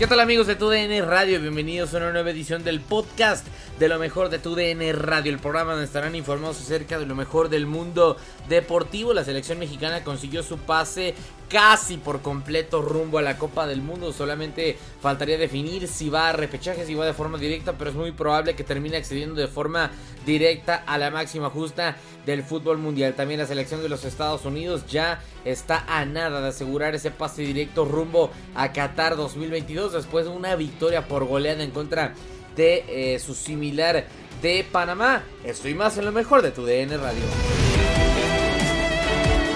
¿Qué 0.00 0.06
tal 0.06 0.20
amigos 0.20 0.46
de 0.46 0.56
TUDN 0.56 1.06
Radio? 1.06 1.42
Bienvenidos 1.42 1.92
a 1.92 1.98
una 1.98 2.10
nueva 2.10 2.30
edición 2.30 2.64
del 2.64 2.80
podcast 2.80 3.46
de 3.78 3.86
lo 3.86 3.98
mejor 3.98 4.30
de 4.30 4.38
TUDN 4.38 4.94
Radio, 4.98 5.30
el 5.30 5.38
programa 5.38 5.72
donde 5.72 5.84
estarán 5.84 6.14
informados 6.14 6.58
acerca 6.58 6.98
de 6.98 7.04
lo 7.04 7.14
mejor 7.14 7.50
del 7.50 7.66
mundo 7.66 8.16
deportivo. 8.48 9.12
La 9.12 9.24
selección 9.24 9.58
mexicana 9.58 10.02
consiguió 10.02 10.42
su 10.42 10.56
pase 10.56 11.14
casi 11.50 11.98
por 11.98 12.22
completo 12.22 12.80
rumbo 12.80 13.18
a 13.18 13.22
la 13.22 13.36
Copa 13.36 13.66
del 13.66 13.82
Mundo. 13.82 14.12
Solamente 14.12 14.78
faltaría 15.02 15.36
definir 15.36 15.88
si 15.88 16.08
va 16.08 16.28
a 16.28 16.32
repechaje, 16.32 16.86
si 16.86 16.94
va 16.94 17.04
de 17.04 17.12
forma 17.12 17.36
directa, 17.36 17.74
pero 17.76 17.90
es 17.90 17.96
muy 17.96 18.12
probable 18.12 18.54
que 18.54 18.64
termine 18.64 18.96
accediendo 18.96 19.34
de 19.34 19.48
forma 19.48 19.90
directa 20.24 20.84
a 20.86 20.96
la 20.96 21.10
máxima 21.10 21.50
justa 21.50 21.96
del 22.24 22.44
fútbol 22.44 22.78
mundial. 22.78 23.14
También 23.14 23.40
la 23.40 23.46
selección 23.46 23.82
de 23.82 23.88
los 23.88 24.04
Estados 24.04 24.44
Unidos 24.44 24.86
ya 24.86 25.20
está 25.44 25.84
a 25.88 26.04
nada 26.04 26.40
de 26.40 26.48
asegurar 26.48 26.94
ese 26.94 27.10
pase 27.10 27.42
directo 27.42 27.84
rumbo 27.84 28.30
a 28.54 28.72
Qatar 28.72 29.16
2022 29.16 29.92
después 29.92 30.26
de 30.26 30.30
una 30.30 30.54
victoria 30.54 31.08
por 31.08 31.24
goleada 31.24 31.64
en 31.64 31.72
contra 31.72 32.14
de 32.56 32.84
eh, 32.88 33.18
su 33.18 33.34
similar 33.34 34.06
de 34.40 34.64
Panamá. 34.70 35.24
Estoy 35.44 35.74
más 35.74 35.98
en 35.98 36.04
lo 36.04 36.12
mejor 36.12 36.42
de 36.42 36.52
tu 36.52 36.64
DN 36.64 36.96
Radio. 36.96 37.69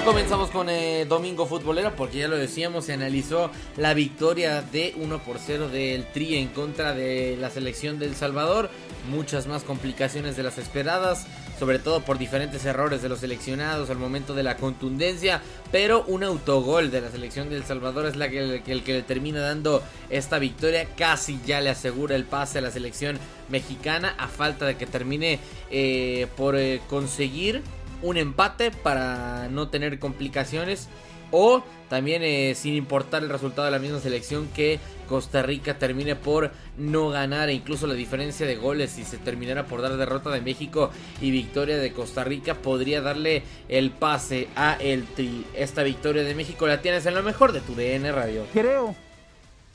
Comenzamos 0.04 0.50
con 0.50 0.68
eh, 0.68 1.06
Domingo 1.08 1.46
Futbolero 1.46 1.96
porque 1.96 2.18
ya 2.18 2.28
lo 2.28 2.36
decíamos, 2.36 2.84
se 2.84 2.92
analizó 2.92 3.50
la 3.78 3.94
victoria 3.94 4.60
de 4.60 4.92
1 4.98 5.18
por 5.20 5.38
0 5.38 5.70
del 5.70 6.04
Tri 6.04 6.36
en 6.36 6.48
contra 6.48 6.92
de 6.92 7.38
la 7.40 7.48
selección 7.48 7.98
del 7.98 8.14
Salvador. 8.14 8.68
Muchas 9.08 9.46
más 9.46 9.62
complicaciones 9.62 10.36
de 10.36 10.42
las 10.42 10.58
esperadas, 10.58 11.26
sobre 11.58 11.78
todo 11.78 12.02
por 12.02 12.18
diferentes 12.18 12.66
errores 12.66 13.00
de 13.00 13.08
los 13.08 13.20
seleccionados 13.20 13.88
al 13.88 13.96
momento 13.96 14.34
de 14.34 14.42
la 14.42 14.58
contundencia. 14.58 15.40
Pero 15.72 16.04
un 16.06 16.22
autogol 16.22 16.90
de 16.90 17.00
la 17.00 17.10
selección 17.10 17.48
del 17.48 17.64
Salvador 17.64 18.04
es 18.04 18.16
la 18.16 18.28
que, 18.28 18.40
el, 18.40 18.62
el 18.66 18.84
que 18.84 18.92
le 18.92 19.02
termina 19.02 19.40
dando 19.40 19.82
esta 20.10 20.38
victoria. 20.38 20.86
Casi 20.98 21.40
ya 21.46 21.62
le 21.62 21.70
asegura 21.70 22.14
el 22.14 22.24
pase 22.24 22.58
a 22.58 22.60
la 22.60 22.70
selección 22.70 23.18
mexicana 23.48 24.14
a 24.18 24.28
falta 24.28 24.66
de 24.66 24.76
que 24.76 24.84
termine 24.84 25.38
eh, 25.70 26.26
por 26.36 26.56
eh, 26.56 26.82
conseguir 26.90 27.62
un 28.04 28.18
empate 28.18 28.70
para 28.70 29.48
no 29.48 29.68
tener 29.68 29.98
complicaciones 29.98 30.88
o 31.30 31.64
también 31.88 32.22
eh, 32.22 32.54
sin 32.54 32.74
importar 32.74 33.22
el 33.22 33.30
resultado 33.30 33.64
de 33.64 33.72
la 33.72 33.78
misma 33.78 33.98
selección 33.98 34.46
que 34.54 34.78
Costa 35.08 35.42
Rica 35.42 35.78
termine 35.78 36.14
por 36.14 36.52
no 36.78 37.08
ganar 37.08 37.48
e 37.48 37.54
incluso 37.54 37.86
la 37.86 37.94
diferencia 37.94 38.46
de 38.46 38.56
goles 38.56 38.90
si 38.90 39.04
se 39.04 39.16
terminara 39.18 39.66
por 39.66 39.82
dar 39.82 39.96
derrota 39.96 40.30
de 40.30 40.42
México 40.42 40.90
y 41.20 41.30
victoria 41.30 41.78
de 41.78 41.92
Costa 41.92 42.24
Rica 42.24 42.54
podría 42.54 43.00
darle 43.00 43.42
el 43.68 43.90
pase 43.90 44.48
a 44.54 44.74
el 44.74 45.04
tri. 45.04 45.44
Esta 45.56 45.82
victoria 45.82 46.24
de 46.24 46.34
México 46.34 46.66
la 46.66 46.82
tienes 46.82 47.06
en 47.06 47.14
lo 47.14 47.22
mejor 47.22 47.52
de 47.52 47.60
tu 47.60 47.74
DN 47.74 48.12
Radio. 48.12 48.44
Creo 48.52 48.94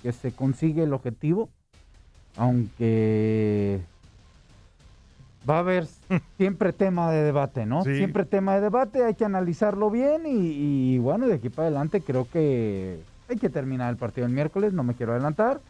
que 0.03 0.12
se 0.12 0.31
consigue 0.31 0.84
el 0.84 0.94
objetivo, 0.94 1.50
aunque 2.38 3.79
va 5.50 5.58
a 5.58 5.60
haber 5.60 5.88
siempre 6.38 6.74
tema 6.74 7.12
de 7.12 7.24
debate, 7.24 7.66
¿no? 7.66 7.84
Sí. 7.84 7.96
Siempre 7.96 8.26
tema 8.26 8.56
de 8.56 8.62
debate, 8.62 9.04
hay 9.04 9.16
que 9.16 9.26
analizarlo 9.26 9.90
bien 9.90 10.26
y, 10.26 10.94
y, 10.94 10.98
bueno, 11.00 11.28
de 11.28 11.36
aquí 11.36 11.50
para 11.50 11.68
adelante 11.68 12.02
creo 12.02 12.28
que 12.30 13.00
hay 13.28 13.38
que 13.38 13.50
terminar 13.50 13.90
el 13.90 13.98
partido 13.98 14.28
el 14.28 14.34
miércoles, 14.34 14.74
no 14.74 14.84
me 14.84 14.96
quiero 14.96 15.14
adelantar, 15.14 15.62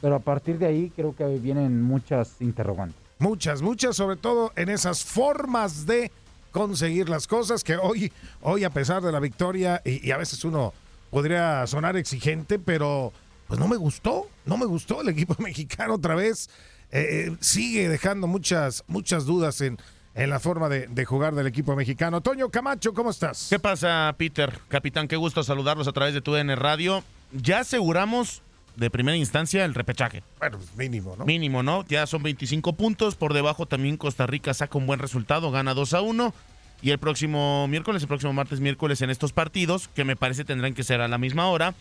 pero 0.00 0.16
a 0.16 0.20
partir 0.20 0.58
de 0.58 0.66
ahí 0.66 0.92
creo 0.94 1.14
que 1.14 1.24
vienen 1.38 1.82
muchas 1.82 2.40
interrogantes. 2.40 2.96
Muchas, 3.18 3.60
muchas, 3.60 3.96
sobre 3.96 4.16
todo 4.16 4.52
en 4.56 4.70
esas 4.70 5.04
formas 5.04 5.86
de 5.86 6.10
conseguir 6.52 7.08
las 7.08 7.26
cosas 7.26 7.62
que 7.62 7.76
hoy, 7.76 8.12
hoy 8.40 8.64
a 8.64 8.70
pesar 8.70 9.02
de 9.02 9.12
la 9.12 9.20
victoria, 9.20 9.82
y, 9.84 10.06
y 10.06 10.10
a 10.10 10.16
veces 10.16 10.44
uno 10.44 10.72
podría 11.10 11.66
sonar 11.66 11.96
exigente, 11.96 12.58
pero 12.58 13.12
pues 13.46 13.58
no 13.58 13.66
me 13.66 13.76
gustó, 13.76 14.28
no 14.46 14.56
me 14.56 14.64
gustó 14.64 15.02
el 15.02 15.08
equipo 15.08 15.34
mexicano 15.42 15.94
otra 15.94 16.14
vez. 16.14 16.48
Eh, 16.92 17.36
sigue 17.40 17.88
dejando 17.88 18.26
muchas, 18.26 18.84
muchas 18.88 19.24
dudas 19.24 19.60
en, 19.60 19.78
en 20.14 20.30
la 20.30 20.40
forma 20.40 20.68
de, 20.68 20.86
de, 20.88 21.04
jugar 21.04 21.34
del 21.34 21.46
equipo 21.46 21.76
mexicano. 21.76 22.20
Toño 22.20 22.48
Camacho, 22.50 22.94
¿cómo 22.94 23.10
estás? 23.10 23.46
¿Qué 23.48 23.58
pasa, 23.58 24.14
Peter? 24.18 24.58
Capitán, 24.68 25.06
qué 25.06 25.16
gusto 25.16 25.42
saludarlos 25.42 25.86
a 25.88 25.92
través 25.92 26.14
de 26.14 26.20
tu 26.20 26.32
DN 26.32 26.56
Radio. 26.56 27.04
Ya 27.32 27.60
aseguramos 27.60 28.42
de 28.76 28.90
primera 28.90 29.16
instancia 29.16 29.64
el 29.64 29.74
repechaje. 29.74 30.22
Bueno, 30.38 30.58
pues 30.58 30.74
mínimo, 30.76 31.14
¿no? 31.16 31.24
Mínimo, 31.24 31.62
¿no? 31.62 31.84
Ya 31.86 32.06
son 32.06 32.22
25 32.22 32.72
puntos. 32.72 33.14
Por 33.14 33.34
debajo 33.34 33.66
también 33.66 33.96
Costa 33.96 34.26
Rica 34.26 34.54
saca 34.54 34.78
un 34.78 34.86
buen 34.86 34.98
resultado, 34.98 35.50
gana 35.50 35.74
2 35.74 35.94
a 35.94 36.00
1. 36.00 36.34
Y 36.82 36.90
el 36.90 36.98
próximo 36.98 37.68
miércoles, 37.68 38.02
el 38.02 38.08
próximo 38.08 38.32
martes, 38.32 38.60
miércoles 38.60 39.02
en 39.02 39.10
estos 39.10 39.32
partidos, 39.32 39.88
que 39.88 40.04
me 40.04 40.16
parece 40.16 40.44
tendrán 40.44 40.72
que 40.72 40.82
ser 40.82 41.02
a 41.02 41.08
la 41.08 41.18
misma 41.18 41.46
hora, 41.48 41.74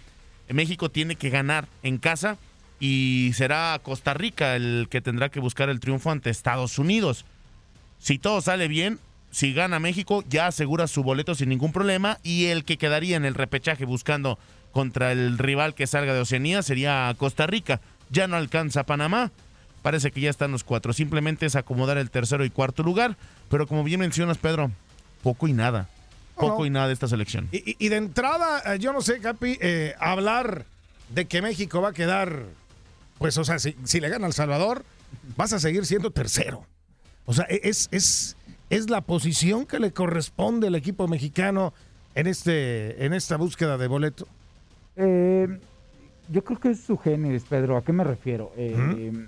México 0.49 0.89
tiene 0.89 1.15
que 1.15 1.29
ganar 1.29 1.67
en 1.83 1.99
casa 1.99 2.37
y 2.79 3.31
será 3.35 3.79
Costa 3.83 4.13
Rica 4.13 4.55
el 4.55 4.87
que 4.89 5.01
tendrá 5.01 5.29
que 5.29 5.39
buscar 5.39 5.69
el 5.69 5.79
triunfo 5.79 6.11
ante 6.11 6.29
Estados 6.29 6.79
Unidos. 6.79 7.25
Si 7.99 8.17
todo 8.17 8.41
sale 8.41 8.67
bien, 8.67 8.99
si 9.31 9.53
gana 9.53 9.79
México, 9.79 10.23
ya 10.29 10.47
asegura 10.47 10.87
su 10.87 11.03
boleto 11.03 11.35
sin 11.35 11.49
ningún 11.49 11.71
problema. 11.71 12.17
Y 12.23 12.45
el 12.45 12.63
que 12.63 12.77
quedaría 12.77 13.17
en 13.17 13.25
el 13.25 13.35
repechaje 13.35 13.85
buscando 13.85 14.39
contra 14.71 15.11
el 15.11 15.37
rival 15.37 15.73
que 15.75 15.87
salga 15.87 16.13
de 16.13 16.21
Oceanía 16.21 16.61
sería 16.63 17.13
Costa 17.17 17.45
Rica. 17.47 17.81
Ya 18.09 18.27
no 18.27 18.37
alcanza 18.37 18.85
Panamá. 18.85 19.31
Parece 19.81 20.11
que 20.11 20.21
ya 20.21 20.29
están 20.29 20.51
los 20.51 20.63
cuatro. 20.63 20.93
Simplemente 20.93 21.45
es 21.45 21.55
acomodar 21.55 21.97
el 21.97 22.09
tercero 22.09 22.43
y 22.45 22.49
cuarto 22.49 22.83
lugar. 22.83 23.17
Pero 23.49 23.67
como 23.67 23.83
bien 23.83 23.99
mencionas, 23.99 24.37
Pedro, 24.37 24.71
poco 25.23 25.47
y 25.47 25.53
nada. 25.53 25.89
Poco 26.35 26.59
No. 26.59 26.65
y 26.65 26.69
nada 26.69 26.87
de 26.87 26.93
esta 26.93 27.07
selección. 27.07 27.49
Y, 27.51 27.57
y- 27.71 27.75
y 27.79 27.89
de 27.89 27.97
entrada, 27.97 28.73
eh, 28.73 28.79
yo 28.79 28.93
no 28.93 29.01
sé, 29.01 29.19
Capi, 29.19 29.57
eh, 29.61 29.93
hablar 29.99 30.65
de 31.09 31.25
que 31.25 31.41
México 31.41 31.81
va 31.81 31.89
a 31.89 31.93
quedar, 31.93 32.43
pues, 33.19 33.37
o 33.37 33.43
sea, 33.45 33.59
si, 33.59 33.75
si 33.83 33.99
le 33.99 34.09
gana 34.09 34.25
al 34.25 34.33
Salvador, 34.33 34.83
vas 35.37 35.53
a 35.53 35.59
seguir 35.59 35.85
siendo 35.85 36.09
tercero. 36.11 36.65
O 37.25 37.33
sea, 37.33 37.45
e- 37.49 37.61
es, 37.63 37.87
es, 37.91 38.35
es 38.71 38.89
la 38.89 39.01
posición 39.01 39.65
que 39.67 39.79
le 39.79 39.91
corresponde 39.93 40.67
al 40.67 40.75
equipo 40.75 41.07
mexicano 41.07 41.73
en, 42.15 42.25
este, 42.27 43.05
en 43.05 43.13
esta 43.13 43.37
búsqueda 43.37 43.77
de 43.77 43.87
boleto. 43.87 44.27
Eh, 44.95 45.47
yo 46.29 46.43
creo 46.43 46.59
que 46.59 46.71
es 46.71 46.79
su 46.81 46.97
génesis, 46.97 47.43
Pedro. 47.47 47.77
¿A 47.77 47.83
qué 47.83 47.93
me 47.93 48.03
refiero? 48.03 48.51
Eh, 48.57 49.27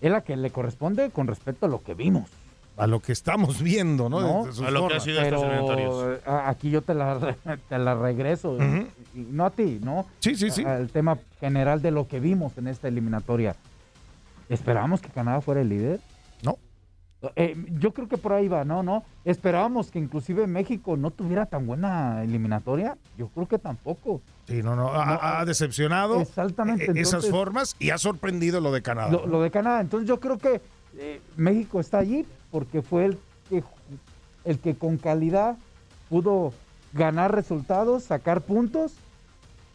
Es 0.00 0.10
la 0.10 0.22
que 0.22 0.36
le 0.36 0.50
corresponde 0.50 1.10
con 1.10 1.26
respecto 1.26 1.66
a 1.66 1.68
lo 1.68 1.82
que 1.82 1.94
vimos. 1.94 2.28
A 2.76 2.86
lo 2.88 2.98
que 3.00 3.12
estamos 3.12 3.62
viendo, 3.62 4.08
¿no? 4.08 4.20
¿no? 4.20 4.38
Desde 4.46 4.56
sus 4.56 4.66
formas. 4.66 5.04
Pero 5.06 6.18
a- 6.26 6.48
aquí 6.48 6.70
yo 6.70 6.82
te 6.82 6.92
la, 6.94 7.36
te 7.68 7.78
la 7.78 7.94
regreso. 7.94 8.56
Y- 8.58 9.20
y 9.20 9.26
no 9.30 9.46
a 9.46 9.50
ti, 9.50 9.78
¿no? 9.82 10.06
Sí, 10.18 10.34
sí, 10.34 10.50
sí. 10.50 10.64
Al 10.64 10.88
tema 10.90 11.18
general 11.38 11.80
de 11.82 11.90
lo 11.92 12.08
que 12.08 12.18
vimos 12.20 12.58
en 12.58 12.66
esta 12.66 12.88
eliminatoria. 12.88 13.54
¿Esperábamos 14.48 15.00
que 15.00 15.08
Canadá 15.08 15.40
fuera 15.40 15.60
el 15.60 15.68
líder? 15.68 16.00
No. 16.42 16.58
Eh, 17.36 17.56
yo 17.78 17.92
creo 17.94 18.06
que 18.08 18.18
por 18.18 18.32
ahí 18.34 18.48
va, 18.48 18.64
¿no? 18.64 18.82
¿no? 18.82 19.02
¿Esperábamos 19.24 19.90
que 19.90 19.98
inclusive 19.98 20.46
México 20.46 20.96
no 20.98 21.10
tuviera 21.10 21.46
tan 21.46 21.66
buena 21.66 22.22
eliminatoria? 22.22 22.98
Yo 23.16 23.28
creo 23.28 23.48
que 23.48 23.58
tampoco. 23.58 24.20
Sí, 24.46 24.62
no, 24.62 24.76
no, 24.76 24.88
ha, 24.88 25.40
ha 25.40 25.44
decepcionado 25.46 26.20
Exactamente, 26.20 26.84
eh, 26.84 26.90
esas 26.96 27.24
entonces- 27.24 27.30
formas 27.30 27.76
y 27.78 27.90
ha 27.90 27.98
sorprendido 27.98 28.60
lo 28.60 28.72
de 28.72 28.82
Canadá. 28.82 29.10
Lo, 29.10 29.26
lo 29.26 29.40
de 29.40 29.50
Canadá. 29.50 29.80
Entonces 29.80 30.06
yo 30.06 30.20
creo 30.20 30.36
que 30.36 30.60
eh, 30.98 31.22
México 31.36 31.80
está 31.80 31.98
allí 31.98 32.26
porque 32.54 32.82
fue 32.82 33.06
el 33.06 33.18
que, 33.48 33.64
el 34.44 34.60
que 34.60 34.76
con 34.76 34.96
calidad 34.96 35.56
pudo 36.08 36.54
ganar 36.92 37.34
resultados, 37.34 38.04
sacar 38.04 38.42
puntos, 38.42 38.92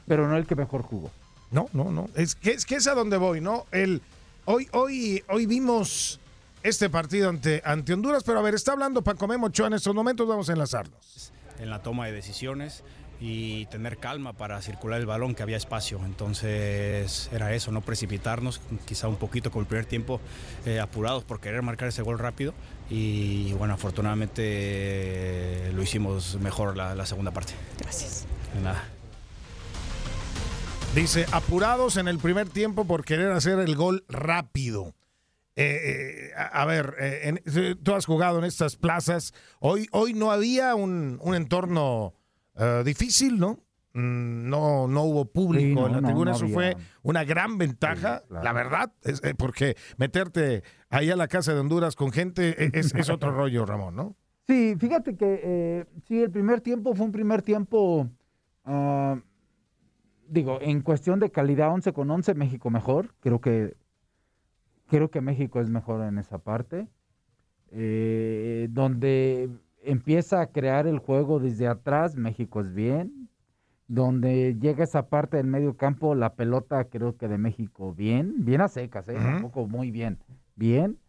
pero 0.07 0.29
no 0.29 0.37
el 0.37 0.47
que 0.47 0.55
mejor 0.55 0.83
jugó. 0.83 1.11
No, 1.51 1.67
no, 1.73 1.91
no. 1.91 2.07
Es 2.15 2.35
que 2.35 2.51
es, 2.51 2.65
que 2.65 2.75
es 2.75 2.87
a 2.87 2.93
donde 2.93 3.17
voy, 3.17 3.41
¿no? 3.41 3.65
El, 3.73 4.01
hoy, 4.45 4.69
hoy, 4.71 5.21
hoy 5.27 5.45
vimos 5.45 6.21
este 6.63 6.89
partido 6.89 7.27
ante, 7.27 7.61
ante 7.65 7.93
Honduras, 7.93 8.23
pero 8.23 8.39
a 8.39 8.41
ver, 8.41 8.55
está 8.55 8.71
hablando 8.71 9.01
Paco 9.01 9.27
Memo 9.27 9.47
Ochoa 9.47 9.67
en 9.67 9.73
estos 9.73 9.93
momentos, 9.93 10.25
vamos 10.25 10.47
a 10.47 10.53
enlazarnos. 10.53 11.33
en 11.59 11.69
la 11.69 11.81
toma 11.81 12.05
de 12.05 12.13
decisiones 12.13 12.85
y 13.21 13.65
tener 13.65 13.97
calma 13.97 14.33
para 14.33 14.61
circular 14.61 14.99
el 14.99 15.05
balón, 15.05 15.35
que 15.35 15.43
había 15.43 15.57
espacio. 15.57 15.99
Entonces 16.05 17.29
era 17.33 17.53
eso, 17.53 17.71
no 17.71 17.81
precipitarnos, 17.81 18.61
quizá 18.85 19.07
un 19.07 19.17
poquito 19.17 19.51
con 19.51 19.61
el 19.61 19.67
primer 19.67 19.85
tiempo 19.85 20.21
eh, 20.65 20.79
apurados 20.79 21.23
por 21.25 21.39
querer 21.41 21.61
marcar 21.61 21.89
ese 21.89 22.01
gol 22.01 22.17
rápido. 22.19 22.53
Y 22.89 23.51
bueno, 23.53 23.73
afortunadamente 23.73 24.41
eh, 24.45 25.71
lo 25.73 25.81
hicimos 25.83 26.37
mejor 26.39 26.77
la, 26.77 26.95
la 26.95 27.05
segunda 27.05 27.31
parte. 27.31 27.53
Gracias. 27.79 28.25
Nada. 28.63 28.83
Dice, 30.95 31.25
apurados 31.31 31.97
en 31.97 32.07
el 32.07 32.17
primer 32.17 32.49
tiempo 32.49 32.85
por 32.85 33.05
querer 33.05 33.31
hacer 33.31 33.59
el 33.59 33.75
gol 33.75 34.05
rápido. 34.09 34.95
Eh, 35.55 36.29
eh, 36.31 36.31
a, 36.35 36.61
a 36.61 36.65
ver, 36.65 36.95
eh, 36.99 37.19
en- 37.45 37.77
tú 37.83 37.93
has 37.93 38.05
jugado 38.05 38.39
en 38.39 38.45
estas 38.45 38.75
plazas. 38.75 39.33
Hoy, 39.59 39.87
hoy 39.91 40.13
no 40.13 40.31
había 40.31 40.73
un, 40.73 41.19
un 41.21 41.35
entorno 41.35 42.13
eh, 42.59 42.83
difícil, 42.85 43.39
¿no? 43.39 43.59
Mm, 43.93 44.49
No, 44.49 44.87
no 44.87 45.03
hubo 45.03 45.25
público 45.25 45.65
Sí, 45.67 45.73
no, 45.75 45.87
en 45.87 45.93
la 45.93 46.01
no, 46.01 46.07
tribuna. 46.07 46.31
no 46.31 46.37
Eso 46.37 46.47
fue 46.49 46.75
una 47.01 47.23
gran 47.23 47.57
ventaja, 47.57 48.21
la 48.29 48.53
verdad, 48.53 48.91
es, 49.01 49.23
eh, 49.23 49.33
porque 49.35 49.75
meterte 49.97 50.63
ahí 50.89 51.09
a 51.09 51.15
la 51.15 51.27
casa 51.27 51.53
de 51.53 51.59
Honduras 51.59 51.95
con 51.95 52.11
gente 52.11 52.49
eh, 52.63 52.69
es, 52.73 52.93
es 52.93 53.09
otro 53.09 53.31
rollo, 53.31 53.65
Ramón, 53.65 53.95
¿no? 53.95 54.15
Sí, 54.47 54.75
fíjate 54.79 55.15
que 55.15 55.41
eh, 55.43 55.85
sí, 56.07 56.21
el 56.21 56.31
primer 56.31 56.61
tiempo 56.61 56.93
fue 56.95 57.05
un 57.05 57.11
primer 57.11 57.41
tiempo, 57.43 58.09
ah, 58.65 59.19
digo, 60.27 60.59
en 60.61 60.81
cuestión 60.81 61.19
de 61.19 61.29
calidad 61.31 61.71
11 61.71 61.93
con 61.93 62.09
11, 62.09 62.33
México 62.35 62.69
mejor. 62.71 63.13
Creo 63.19 63.41
que, 63.41 63.75
creo 64.87 65.11
que 65.11 65.21
México 65.21 65.61
es 65.61 65.69
mejor 65.69 66.03
en 66.03 66.17
esa 66.17 66.39
parte. 66.39 66.87
Eh, 67.71 68.67
donde 68.71 69.49
empieza 69.83 70.41
a 70.41 70.47
crear 70.47 70.87
el 70.87 70.99
juego 70.99 71.39
desde 71.39 71.67
atrás, 71.67 72.15
México 72.15 72.61
es 72.61 72.73
bien. 72.73 73.29
Donde 73.87 74.55
llega 74.59 74.83
esa 74.83 75.09
parte 75.09 75.37
del 75.37 75.47
medio 75.47 75.75
campo, 75.75 76.13
la 76.13 76.35
pelota 76.35 76.83
creo 76.85 77.17
que 77.17 77.27
de 77.27 77.39
México 77.39 77.91
bien, 77.93 78.45
bien 78.45 78.61
a 78.61 78.67
secas, 78.67 79.07
¿eh? 79.09 79.15
Muy 79.67 79.89
bien, 79.89 80.19
bien. 80.55 80.99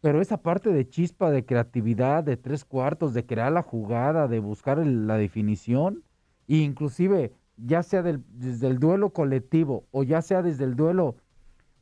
Pero 0.00 0.20
esa 0.20 0.38
parte 0.42 0.70
de 0.72 0.88
chispa, 0.88 1.30
de 1.30 1.44
creatividad, 1.44 2.24
de 2.24 2.36
tres 2.36 2.64
cuartos, 2.64 3.14
de 3.14 3.26
crear 3.26 3.52
la 3.52 3.62
jugada, 3.62 4.26
de 4.26 4.40
buscar 4.40 4.80
el- 4.80 5.06
la 5.06 5.18
definición, 5.18 6.02
e 6.48 6.56
inclusive 6.56 7.32
ya 7.56 7.82
sea 7.84 8.02
del- 8.02 8.24
desde 8.32 8.66
el 8.66 8.78
duelo 8.80 9.10
colectivo 9.10 9.84
o 9.92 10.02
ya 10.02 10.20
sea 10.22 10.42
desde 10.42 10.64
el 10.64 10.74
duelo 10.74 11.16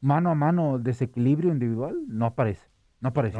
mano 0.00 0.30
a 0.30 0.34
mano, 0.34 0.78
desequilibrio 0.78 1.52
individual, 1.52 1.96
no 2.06 2.26
aparece, 2.26 2.66
no 3.00 3.08
aparece. 3.10 3.38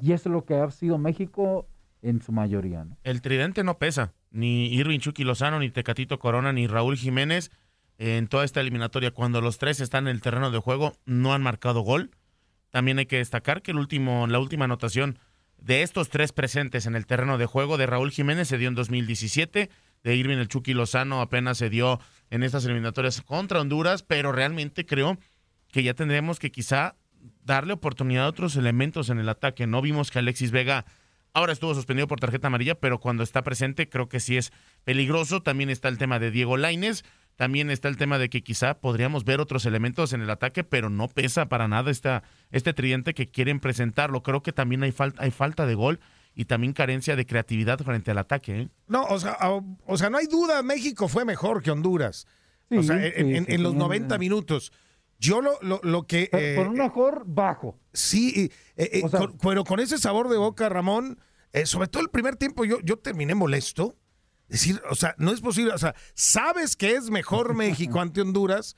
Y 0.00 0.12
eso 0.12 0.28
es 0.30 0.32
lo 0.32 0.44
que 0.46 0.54
ha 0.54 0.70
sido 0.70 0.96
México 0.98 1.66
en 2.02 2.20
su 2.20 2.32
mayoría, 2.32 2.84
¿no? 2.84 2.98
El 3.04 3.22
tridente 3.22 3.64
no 3.64 3.78
pesa. 3.78 4.12
Ni 4.30 4.74
Irving 4.74 4.98
Chucky 4.98 5.24
Lozano, 5.24 5.58
ni 5.58 5.70
Tecatito 5.70 6.18
Corona, 6.18 6.52
ni 6.52 6.66
Raúl 6.66 6.96
Jiménez 6.96 7.50
en 7.98 8.26
toda 8.26 8.44
esta 8.44 8.60
eliminatoria. 8.60 9.12
Cuando 9.12 9.40
los 9.40 9.58
tres 9.58 9.80
están 9.80 10.08
en 10.08 10.16
el 10.16 10.20
terreno 10.20 10.50
de 10.50 10.58
juego, 10.58 10.94
no 11.06 11.32
han 11.32 11.42
marcado 11.42 11.80
gol. 11.80 12.10
También 12.70 12.98
hay 12.98 13.06
que 13.06 13.18
destacar 13.18 13.62
que 13.62 13.70
el 13.70 13.78
último, 13.78 14.26
la 14.26 14.38
última 14.38 14.64
anotación 14.64 15.18
de 15.58 15.82
estos 15.82 16.08
tres 16.08 16.32
presentes 16.32 16.86
en 16.86 16.96
el 16.96 17.06
terreno 17.06 17.38
de 17.38 17.46
juego 17.46 17.76
de 17.76 17.86
Raúl 17.86 18.10
Jiménez 18.10 18.48
se 18.48 18.58
dio 18.58 18.68
en 18.68 18.74
2017. 18.74 19.70
De 20.02 20.16
Irving 20.16 20.38
el 20.38 20.48
Chucky 20.48 20.74
Lozano 20.74 21.20
apenas 21.20 21.58
se 21.58 21.70
dio 21.70 22.00
en 22.30 22.42
estas 22.42 22.64
eliminatorias 22.64 23.22
contra 23.22 23.60
Honduras, 23.60 24.02
pero 24.02 24.32
realmente 24.32 24.84
creo 24.84 25.18
que 25.70 25.84
ya 25.84 25.94
tendremos 25.94 26.40
que 26.40 26.50
quizá 26.50 26.96
darle 27.44 27.74
oportunidad 27.74 28.24
a 28.24 28.28
otros 28.28 28.56
elementos 28.56 29.10
en 29.10 29.18
el 29.18 29.28
ataque. 29.28 29.68
No 29.68 29.80
vimos 29.80 30.10
que 30.10 30.18
Alexis 30.18 30.50
Vega 30.50 30.84
ahora 31.34 31.52
estuvo 31.52 31.74
suspendido 31.74 32.06
por 32.06 32.20
tarjeta 32.20 32.46
amarilla, 32.48 32.74
pero 32.74 33.00
cuando 33.00 33.22
está 33.22 33.42
presente 33.42 33.88
creo 33.88 34.08
que 34.08 34.20
sí 34.20 34.36
es 34.36 34.52
peligroso. 34.84 35.42
También 35.42 35.70
está 35.70 35.88
el 35.88 35.98
tema 35.98 36.18
de 36.18 36.30
Diego 36.30 36.56
Laines, 36.56 37.04
también 37.36 37.70
está 37.70 37.88
el 37.88 37.96
tema 37.96 38.18
de 38.18 38.28
que 38.28 38.42
quizá 38.42 38.74
podríamos 38.80 39.24
ver 39.24 39.40
otros 39.40 39.64
elementos 39.66 40.12
en 40.12 40.20
el 40.20 40.30
ataque, 40.30 40.64
pero 40.64 40.90
no 40.90 41.08
pesa 41.08 41.46
para 41.48 41.68
nada 41.68 41.90
esta, 41.90 42.22
este 42.50 42.72
tridente 42.74 43.14
que 43.14 43.30
quieren 43.30 43.60
presentarlo. 43.60 44.22
Creo 44.22 44.42
que 44.42 44.52
también 44.52 44.82
hay, 44.82 44.92
falta 44.92 45.22
hay 45.22 45.30
falta 45.30 45.66
de 45.66 45.74
gol 45.74 46.00
y 46.34 46.44
también 46.46 46.72
carencia 46.72 47.16
de 47.16 47.26
creatividad 47.26 47.78
frente 47.80 48.10
al 48.10 48.18
ataque. 48.18 48.60
¿eh? 48.62 48.68
No, 48.88 49.04
o 49.04 49.18
sea, 49.18 49.36
o 49.86 49.98
sea, 49.98 50.10
no 50.10 50.18
hay 50.18 50.26
duda, 50.26 50.62
México 50.62 51.08
fue 51.08 51.24
mejor 51.24 51.62
que 51.62 51.70
Honduras. 51.70 52.26
o 52.70 52.80
Sí, 52.80 52.88
sea, 52.88 53.04
en, 53.06 53.12
sí, 53.12 53.34
en- 53.36 53.46
sí, 53.46 53.52
en 53.54 53.62
los 53.62 53.72
sí, 53.72 53.78
90 53.78 54.14
en- 54.14 54.20
minutos. 54.20 54.72
Yo 55.22 55.40
lo, 55.40 55.56
lo, 55.62 55.78
lo 55.84 56.02
que... 56.06 56.28
eh, 56.32 56.54
Por 56.56 56.66
un 56.68 56.74
mejor 56.74 57.22
bajo. 57.26 57.78
Sí, 57.92 58.50
eh, 58.76 58.90
eh, 58.94 59.02
O 59.04 59.08
sea- 59.08 59.20
con- 59.20 59.38
pero 59.38 59.62
con 59.62 59.78
ese 59.78 59.96
sabor 59.98 60.28
de 60.28 60.36
boca, 60.36 60.68
Ramón, 60.68 61.20
eh, 61.52 61.64
sobre 61.64 61.86
todo 61.86 62.02
el 62.02 62.08
primer 62.10 62.34
tiempo 62.36 62.64
yo, 62.64 62.80
yo 62.82 62.98
terminé 62.98 63.34
molesto. 63.36 63.96
Decir, 64.48 64.82
o 64.90 64.94
sea, 64.96 65.14
no 65.18 65.30
es 65.30 65.40
posible, 65.40 65.72
o 65.72 65.78
sea, 65.78 65.94
sabes 66.14 66.74
que 66.76 66.96
es 66.96 67.08
mejor 67.08 67.54
México 67.54 68.00
ante 68.00 68.20
Honduras, 68.20 68.74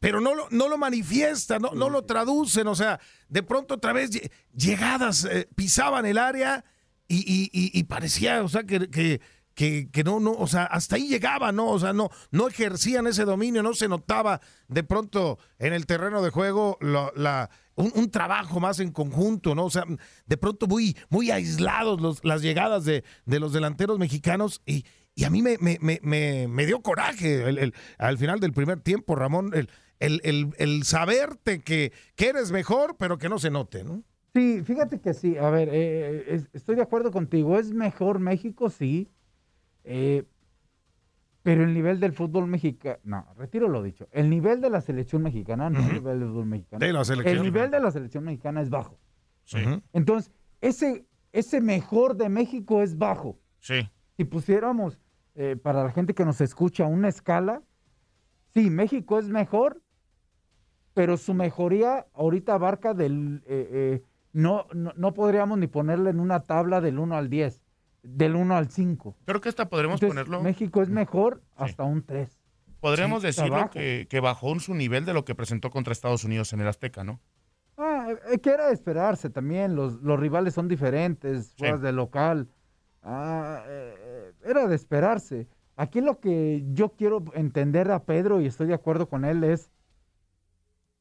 pero 0.00 0.20
no 0.20 0.34
lo, 0.34 0.48
no 0.50 0.68
lo 0.68 0.76
manifiestan, 0.78 1.62
no, 1.62 1.70
no 1.72 1.88
lo 1.90 2.04
traducen, 2.04 2.66
o 2.68 2.74
sea, 2.74 3.00
de 3.28 3.42
pronto 3.42 3.74
otra 3.74 3.92
vez 3.94 4.10
lle- 4.12 4.30
llegadas, 4.54 5.24
eh, 5.24 5.48
pisaban 5.56 6.04
el 6.06 6.18
área 6.18 6.64
y, 7.08 7.16
y- 7.18 7.50
y- 7.52 7.78
y 7.78 7.84
parecía, 7.84 8.42
o 8.44 8.48
sea, 8.48 8.64
que, 8.64 8.88
que, 8.90 9.20
que, 9.54 9.90
que 9.90 10.04
no, 10.04 10.20
no, 10.20 10.32
o 10.32 10.46
sea, 10.46 10.64
hasta 10.64 10.96
ahí 10.96 11.08
llegaba, 11.08 11.52
¿no? 11.52 11.68
O 11.70 11.78
sea, 11.78 11.92
no, 11.92 12.08
no 12.30 12.48
ejercían 12.48 13.06
ese 13.06 13.24
dominio, 13.24 13.62
no 13.62 13.74
se 13.74 13.88
notaba 13.88 14.40
de 14.68 14.82
pronto 14.84 15.38
en 15.58 15.72
el 15.72 15.86
terreno 15.86 16.22
de 16.22 16.30
juego 16.30 16.78
la, 16.80 17.50
un, 17.74 18.10
trabajo 18.10 18.60
más 18.60 18.80
en 18.80 18.92
conjunto, 18.92 19.54
¿no? 19.54 19.64
O 19.66 19.70
sea, 19.70 19.84
de 20.26 20.36
pronto 20.36 20.66
muy, 20.66 20.96
muy 21.08 21.30
aislados 21.30 22.20
las 22.24 22.42
llegadas 22.42 22.84
de, 22.84 23.04
de 23.26 23.40
los 23.40 23.52
delanteros 23.52 23.98
mexicanos 23.98 24.62
y, 24.66 24.84
y 25.14 25.24
a 25.24 25.30
mí 25.30 25.42
me, 25.42 25.58
me, 25.58 25.78
me, 25.80 26.46
me- 26.48 26.66
dio 26.66 26.80
coraje 26.82 27.42
el- 27.48 27.74
al 27.98 28.18
final 28.18 28.40
del 28.40 28.52
primer 28.52 28.80
tiempo, 28.80 29.14
Ramón, 29.16 29.52
el, 29.54 29.68
el, 29.98 30.84
saberte 30.84 31.60
que, 31.62 31.92
que 32.16 32.28
eres 32.28 32.50
mejor, 32.52 32.96
pero 32.98 33.18
que 33.18 33.28
no 33.28 33.38
se 33.38 33.50
note, 33.50 33.84
¿no? 33.84 34.02
Sí, 34.34 34.62
fíjate 34.64 35.00
que 35.00 35.12
sí. 35.12 35.36
A 35.36 35.50
ver, 35.50 35.68
eh, 35.72 36.24
es- 36.28 36.48
estoy 36.52 36.76
de 36.76 36.82
acuerdo 36.82 37.10
contigo. 37.10 37.58
¿Es 37.58 37.72
mejor 37.72 38.20
México? 38.20 38.70
Sí. 38.70 39.10
Eh, 39.84 40.24
pero 41.42 41.64
el 41.64 41.72
nivel 41.72 42.00
del 42.00 42.12
fútbol 42.12 42.46
mexicano, 42.46 42.98
no, 43.04 43.26
retiro 43.36 43.68
lo 43.68 43.82
dicho. 43.82 44.08
El 44.12 44.28
nivel 44.28 44.60
de 44.60 44.70
la 44.70 44.80
selección 44.80 45.22
mexicana, 45.22 45.70
no 45.70 45.80
el 45.80 45.94
nivel 45.94 46.20
del 46.20 46.28
fútbol 46.28 46.46
mexicano. 46.46 46.84
De 46.84 46.92
la 46.92 47.04
selección. 47.04 47.36
El 47.36 47.42
nivel 47.42 47.70
de 47.70 47.80
la 47.80 47.90
selección 47.90 48.24
mexicana 48.24 48.60
es 48.60 48.70
bajo. 48.70 48.98
Entonces, 49.92 50.30
ese 50.60 51.06
ese 51.32 51.60
mejor 51.60 52.16
de 52.16 52.28
México 52.28 52.82
es 52.82 52.98
bajo. 52.98 53.38
Sí. 53.60 53.88
Si 54.16 54.24
pusiéramos 54.24 54.98
eh, 55.34 55.56
para 55.56 55.84
la 55.84 55.92
gente 55.92 56.14
que 56.14 56.24
nos 56.24 56.40
escucha 56.40 56.86
una 56.86 57.08
escala, 57.08 57.62
sí, 58.52 58.70
México 58.70 59.18
es 59.18 59.28
mejor, 59.28 59.80
pero 60.94 61.16
su 61.16 61.34
mejoría 61.34 62.06
ahorita 62.14 62.54
abarca 62.54 62.94
del... 62.94 63.42
eh, 63.46 63.68
eh, 63.72 64.04
no, 64.32 64.66
no, 64.72 64.92
no 64.96 65.12
podríamos 65.12 65.58
ni 65.58 65.66
ponerle 65.66 66.10
en 66.10 66.20
una 66.20 66.40
tabla 66.40 66.80
del 66.80 67.00
1 67.00 67.16
al 67.16 67.28
10, 67.28 67.59
del 68.02 68.36
1 68.36 68.56
al 68.56 68.70
5. 68.70 69.16
Creo 69.24 69.40
que 69.40 69.48
esta 69.48 69.68
podremos 69.68 70.02
Entonces, 70.02 70.24
ponerlo. 70.24 70.42
México 70.42 70.82
es 70.82 70.88
mejor 70.88 71.42
hasta 71.56 71.84
un 71.84 72.02
3. 72.02 72.38
Podríamos 72.80 73.20
Sí, 73.20 73.26
decirlo 73.26 73.68
que, 73.70 74.06
que 74.08 74.20
bajó 74.20 74.52
en 74.52 74.60
su 74.60 74.74
nivel 74.74 75.04
de 75.04 75.12
lo 75.12 75.24
que 75.24 75.34
presentó 75.34 75.70
contra 75.70 75.92
Estados 75.92 76.24
Unidos 76.24 76.52
en 76.52 76.60
el 76.60 76.68
Azteca, 76.68 77.04
¿no? 77.04 77.20
Ah, 77.76 78.08
eh, 78.32 78.38
que 78.38 78.50
era 78.50 78.68
de 78.68 78.74
esperarse 78.74 79.30
también, 79.30 79.74
los, 79.74 80.00
los 80.02 80.18
rivales 80.18 80.54
son 80.54 80.68
diferentes, 80.68 81.54
juegas 81.58 81.80
de 81.82 81.92
local. 81.92 82.48
Ah, 83.02 83.62
eh, 83.66 84.32
era 84.44 84.66
de 84.66 84.76
esperarse. 84.76 85.48
Aquí 85.76 86.00
lo 86.00 86.20
que 86.20 86.64
yo 86.72 86.90
quiero 86.90 87.24
entender 87.34 87.90
a 87.90 88.04
Pedro, 88.04 88.40
y 88.40 88.46
estoy 88.46 88.66
de 88.66 88.74
acuerdo 88.74 89.08
con 89.08 89.24
él, 89.24 89.44
es, 89.44 89.70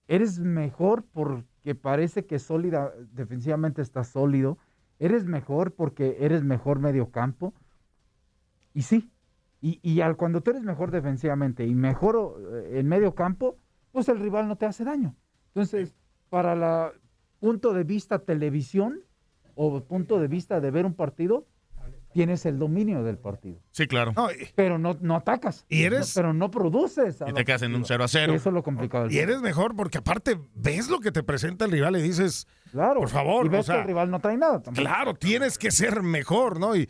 eres 0.07 0.39
mejor 0.39 1.03
porque 1.11 1.75
parece 1.75 2.25
que 2.25 2.39
sólida, 2.39 2.93
defensivamente 3.11 3.81
está 3.81 4.03
sólido, 4.03 4.57
eres 4.99 5.25
mejor 5.25 5.73
porque 5.73 6.17
eres 6.19 6.43
mejor 6.43 6.79
medio 6.79 7.11
campo. 7.11 7.53
Y 8.73 8.83
sí, 8.83 9.11
y, 9.61 9.79
y 9.81 10.01
al, 10.01 10.15
cuando 10.15 10.41
tú 10.41 10.51
eres 10.51 10.63
mejor 10.63 10.91
defensivamente 10.91 11.65
y 11.65 11.73
mejor 11.73 12.35
eh, 12.53 12.79
en 12.79 12.87
medio 12.87 13.15
campo, 13.15 13.57
pues 13.91 14.07
el 14.09 14.19
rival 14.19 14.47
no 14.47 14.57
te 14.57 14.65
hace 14.65 14.83
daño. 14.83 15.15
Entonces, 15.47 15.95
para 16.29 16.55
la 16.55 16.93
punto 17.39 17.73
de 17.73 17.83
vista 17.83 18.19
televisión 18.19 19.01
o 19.55 19.83
punto 19.83 20.19
de 20.19 20.27
vista 20.27 20.61
de 20.61 20.71
ver 20.71 20.85
un 20.85 20.93
partido, 20.93 21.47
tienes 22.19 22.45
el 22.45 22.59
dominio 22.59 23.01
del 23.01 23.17
partido. 23.17 23.59
Sí, 23.71 23.87
claro. 23.87 24.13
Pero 24.55 24.77
no, 24.77 24.97
no 24.99 25.15
atacas. 25.15 25.65
Y 25.69 25.83
eres- 25.83 26.13
No, 26.17 26.21
pero 26.21 26.33
no 26.33 26.51
produces. 26.51 27.21
a 27.21 27.29
Y 27.29 27.33
te 27.33 27.45
quedas 27.45 27.61
en 27.61 27.73
un 27.75 27.85
0 27.85 28.03
a 28.03 28.07
0. 28.09 28.33
Eso 28.33 28.49
es 28.49 28.53
lo 28.53 28.61
complicado. 28.61 29.05
del 29.05 29.13
Y 29.13 29.19
eres 29.19 29.41
mejor 29.41 29.73
porque 29.73 29.99
aparte 29.99 30.37
ves 30.53 30.89
lo 30.89 30.99
que 30.99 31.13
te 31.13 31.23
presenta 31.23 31.63
el 31.63 31.71
rival 31.71 31.95
y 31.95 32.01
dices, 32.01 32.45
Claro. 32.71 32.99
por 32.99 33.07
favor, 33.07 33.45
Y 33.45 33.49
ves 33.49 33.61
o 33.61 33.63
sea, 33.63 33.75
que 33.75 33.81
el 33.83 33.87
rival 33.87 34.11
no 34.11 34.19
trae 34.19 34.35
nada. 34.35 34.61
tampoco. 34.61 34.85
claro, 34.85 35.13
tienes 35.13 35.57
que 35.57 35.71
ser 35.71 36.01
mejor, 36.03 36.59
¿no? 36.59 36.75
Y 36.75 36.89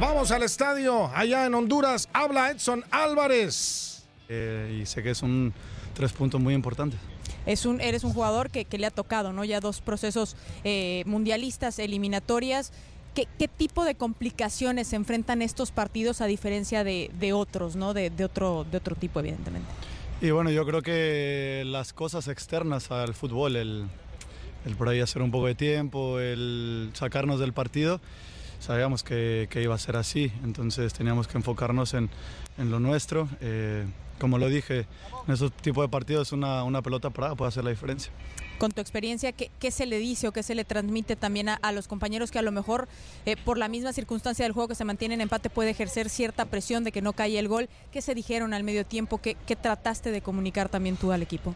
Vamos 0.00 0.30
al 0.30 0.42
estadio 0.42 1.10
allá 1.14 1.46
en 1.46 1.54
Honduras. 1.54 2.08
Habla 2.12 2.50
Edson 2.50 2.84
Álvarez. 2.90 4.04
Eh, 4.28 4.80
y 4.82 4.86
sé 4.86 5.02
que 5.02 5.14
son 5.14 5.52
tres 5.94 6.12
puntos 6.12 6.40
muy 6.40 6.54
importantes. 6.54 7.00
Es 7.46 7.64
un, 7.64 7.80
eres 7.80 8.04
un 8.04 8.12
jugador 8.12 8.50
que, 8.50 8.64
que 8.64 8.78
le 8.78 8.86
ha 8.86 8.90
tocado, 8.90 9.32
¿no? 9.32 9.44
Ya 9.44 9.60
dos 9.60 9.80
procesos 9.80 10.36
eh, 10.64 11.02
mundialistas, 11.06 11.78
eliminatorias. 11.78 12.72
¿Qué, 13.14 13.26
qué 13.38 13.48
tipo 13.48 13.84
de 13.84 13.94
complicaciones 13.94 14.88
se 14.88 14.96
enfrentan 14.96 15.40
estos 15.42 15.70
partidos 15.70 16.20
a 16.20 16.26
diferencia 16.26 16.84
de, 16.84 17.10
de 17.18 17.32
otros, 17.32 17.74
¿no? 17.74 17.94
De, 17.94 18.10
de 18.10 18.24
otro, 18.24 18.66
de 18.70 18.76
otro 18.76 18.94
tipo, 18.96 19.20
evidentemente. 19.20 19.68
Y 20.20 20.30
bueno, 20.30 20.50
yo 20.50 20.66
creo 20.66 20.82
que 20.82 21.62
las 21.64 21.92
cosas 21.92 22.28
externas 22.28 22.90
al 22.90 23.14
fútbol, 23.14 23.56
el, 23.56 23.86
el 24.66 24.76
por 24.76 24.88
ahí 24.88 25.00
hacer 25.00 25.22
un 25.22 25.30
poco 25.30 25.46
de 25.46 25.54
tiempo, 25.54 26.20
el 26.20 26.90
sacarnos 26.92 27.40
del 27.40 27.52
partido, 27.52 28.00
sabíamos 28.58 29.02
que, 29.02 29.48
que 29.50 29.62
iba 29.62 29.74
a 29.74 29.78
ser 29.78 29.96
así, 29.96 30.32
entonces 30.44 30.92
teníamos 30.92 31.28
que 31.28 31.38
enfocarnos 31.38 31.94
en, 31.94 32.10
en 32.58 32.70
lo 32.70 32.80
nuestro. 32.80 33.28
Eh, 33.40 33.86
como 34.18 34.38
lo 34.38 34.48
dije, 34.48 34.86
en 35.26 35.34
esos 35.34 35.52
tipos 35.52 35.84
de 35.84 35.88
partidos 35.88 36.32
una, 36.32 36.64
una 36.64 36.82
pelota 36.82 37.10
parada 37.10 37.36
puede 37.36 37.50
hacer 37.50 37.62
la 37.64 37.70
diferencia. 37.70 38.12
Con 38.58 38.72
tu 38.72 38.80
experiencia, 38.80 39.30
¿qué, 39.30 39.52
qué 39.60 39.70
se 39.70 39.86
le 39.86 39.98
dice 39.98 40.26
o 40.26 40.32
qué 40.32 40.42
se 40.42 40.56
le 40.56 40.64
transmite 40.64 41.14
también 41.14 41.48
a, 41.48 41.54
a 41.54 41.70
los 41.70 41.86
compañeros 41.86 42.32
que 42.32 42.40
a 42.40 42.42
lo 42.42 42.50
mejor 42.50 42.88
eh, 43.24 43.36
por 43.36 43.56
la 43.56 43.68
misma 43.68 43.92
circunstancia 43.92 44.44
del 44.44 44.52
juego 44.52 44.66
que 44.66 44.74
se 44.74 44.84
mantiene 44.84 45.14
en 45.14 45.20
empate 45.20 45.48
puede 45.48 45.70
ejercer 45.70 46.10
cierta 46.10 46.44
presión 46.46 46.82
de 46.82 46.90
que 46.90 47.00
no 47.00 47.12
cae 47.12 47.38
el 47.38 47.46
gol? 47.46 47.68
¿Qué 47.92 48.02
se 48.02 48.16
dijeron 48.16 48.54
al 48.54 48.64
medio 48.64 48.84
tiempo? 48.84 49.18
¿Qué, 49.18 49.36
qué 49.46 49.54
trataste 49.54 50.10
de 50.10 50.20
comunicar 50.20 50.68
también 50.68 50.96
tú 50.96 51.12
al 51.12 51.22
equipo? 51.22 51.54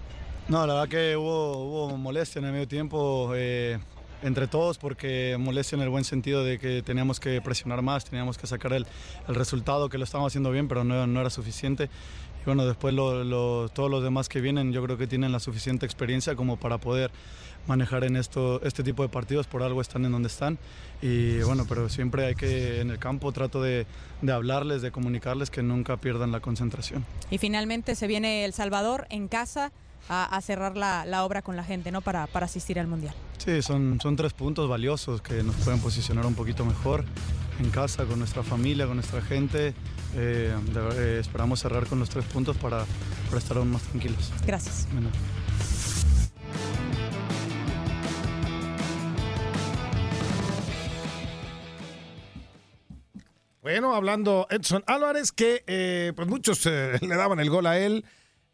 No, 0.48 0.64
la 0.64 0.74
verdad 0.74 0.88
que 0.88 1.16
hubo, 1.16 1.56
hubo 1.58 1.96
molestia 1.98 2.38
en 2.38 2.44
el 2.44 2.52
medio 2.52 2.68
tiempo 2.68 3.32
eh, 3.34 3.80
entre 4.22 4.46
todos 4.46 4.78
porque 4.78 5.36
molestia 5.38 5.76
en 5.76 5.82
el 5.82 5.88
buen 5.88 6.04
sentido 6.04 6.44
de 6.44 6.58
que 6.58 6.82
teníamos 6.82 7.20
que 7.20 7.40
presionar 7.40 7.82
más, 7.82 8.04
teníamos 8.04 8.38
que 8.38 8.46
sacar 8.46 8.72
el, 8.72 8.86
el 9.28 9.34
resultado 9.34 9.88
que 9.88 9.98
lo 9.98 10.04
estábamos 10.04 10.32
haciendo 10.32 10.50
bien, 10.50 10.68
pero 10.68 10.84
no, 10.84 11.06
no 11.06 11.20
era 11.20 11.30
suficiente. 11.30 11.90
Y 12.42 12.44
bueno, 12.46 12.66
después 12.66 12.94
todos 12.94 13.90
los 13.90 14.02
demás 14.02 14.28
que 14.28 14.40
vienen 14.40 14.72
yo 14.72 14.82
creo 14.82 14.98
que 14.98 15.06
tienen 15.06 15.30
la 15.30 15.38
suficiente 15.38 15.86
experiencia 15.86 16.34
como 16.34 16.56
para 16.56 16.78
poder 16.78 17.10
manejar 17.66 18.02
en 18.02 18.16
esto, 18.16 18.60
este 18.64 18.82
tipo 18.82 19.04
de 19.04 19.08
partidos, 19.08 19.46
por 19.46 19.62
algo 19.62 19.80
están 19.80 20.04
en 20.04 20.12
donde 20.12 20.26
están. 20.26 20.58
Y 21.00 21.40
bueno, 21.42 21.66
pero 21.68 21.88
siempre 21.88 22.26
hay 22.26 22.34
que, 22.34 22.80
en 22.80 22.90
el 22.90 22.98
campo 22.98 23.30
trato 23.32 23.62
de, 23.62 23.86
de 24.20 24.32
hablarles, 24.32 24.82
de 24.82 24.90
comunicarles 24.90 25.50
que 25.50 25.62
nunca 25.62 25.96
pierdan 25.96 26.32
la 26.32 26.40
concentración. 26.40 27.04
Y 27.30 27.38
finalmente 27.38 27.94
se 27.94 28.06
viene 28.06 28.44
El 28.44 28.52
Salvador 28.52 29.06
en 29.10 29.28
casa 29.28 29.72
a, 30.08 30.24
a 30.24 30.40
cerrar 30.40 30.76
la, 30.76 31.04
la 31.04 31.24
obra 31.24 31.42
con 31.42 31.56
la 31.56 31.64
gente, 31.64 31.92
¿no? 31.92 32.00
Para, 32.00 32.26
para 32.26 32.46
asistir 32.46 32.78
al 32.78 32.86
Mundial. 32.86 33.14
Sí, 33.38 33.62
son, 33.62 34.00
son 34.00 34.16
tres 34.16 34.32
puntos 34.32 34.68
valiosos 34.68 35.20
que 35.22 35.42
nos 35.42 35.56
pueden 35.56 35.80
posicionar 35.80 36.26
un 36.26 36.34
poquito 36.34 36.64
mejor 36.64 37.04
en 37.60 37.70
casa, 37.70 38.04
con 38.04 38.18
nuestra 38.18 38.42
familia, 38.42 38.86
con 38.86 38.96
nuestra 38.96 39.20
gente. 39.22 39.74
Eh, 40.14 40.54
de 40.72 41.16
eh, 41.16 41.20
esperamos 41.20 41.60
cerrar 41.60 41.86
con 41.86 41.98
los 41.98 42.10
tres 42.10 42.24
puntos 42.26 42.56
para, 42.56 42.84
para 43.28 43.38
estar 43.38 43.56
aún 43.56 43.70
más 43.70 43.82
tranquilos. 43.82 44.32
Gracias. 44.46 44.86
Bueno. 44.92 45.08
Bueno, 53.62 53.94
hablando 53.94 54.48
Edson 54.50 54.82
Álvarez, 54.88 55.30
que 55.30 55.62
eh, 55.68 56.12
pues 56.16 56.26
muchos 56.26 56.66
eh, 56.66 56.98
le 57.00 57.14
daban 57.14 57.38
el 57.38 57.48
gol 57.48 57.66
a 57.66 57.78
él, 57.78 58.04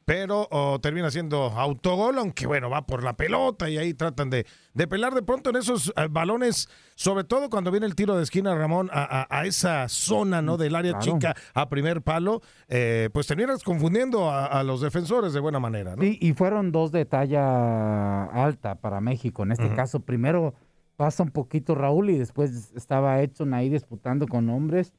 pero 0.08 0.48
oh, 0.50 0.78
termina 0.80 1.10
siendo 1.10 1.42
autogol, 1.42 2.16
aunque 2.16 2.46
bueno, 2.46 2.70
va 2.70 2.86
por 2.86 3.04
la 3.04 3.12
pelota 3.12 3.68
y 3.68 3.76
ahí 3.76 3.92
tratan 3.92 4.30
de, 4.30 4.46
de 4.72 4.88
pelar 4.88 5.12
de 5.14 5.20
pronto 5.20 5.50
en 5.50 5.56
esos 5.56 5.92
eh, 5.96 6.08
balones, 6.10 6.66
sobre 6.94 7.24
todo 7.24 7.50
cuando 7.50 7.70
viene 7.70 7.84
el 7.84 7.94
tiro 7.94 8.16
de 8.16 8.22
esquina, 8.22 8.54
Ramón, 8.54 8.88
a, 8.90 9.02
a- 9.20 9.26
a 9.40 9.44
esa 9.44 9.86
zona 9.90 10.40
¿no? 10.40 10.56
del 10.56 10.76
área 10.76 10.92
Claro. 10.92 11.04
chica 11.18 11.34
a 11.52 11.68
primer 11.68 12.00
palo, 12.00 12.40
eh, 12.68 13.10
pues 13.12 13.26
terminas 13.26 13.62
confundiendo 13.62 14.30
a, 14.30 14.46
a 14.46 14.62
los 14.62 14.80
defensores 14.80 15.34
de 15.34 15.40
buena 15.40 15.60
manera, 15.60 15.94
¿no? 15.94 16.00
Sí, 16.02 16.16
y 16.22 16.32
fueron 16.32 16.72
dos 16.72 16.90
de 16.90 17.04
talla 17.04 18.24
alta 18.24 18.76
para 18.76 19.02
México. 19.02 19.42
En 19.42 19.52
este 19.52 19.68
caso, 19.74 20.00
primero 20.00 20.54
pasa 20.96 21.22
un 21.22 21.30
poquito 21.32 21.74
Raúl 21.74 22.08
y 22.08 22.16
después 22.18 22.72
estaba 22.74 23.20
Edson 23.20 23.52
ahí 23.52 23.68
disputando 23.68 24.26
con 24.26 24.48
hombres. 24.48 24.94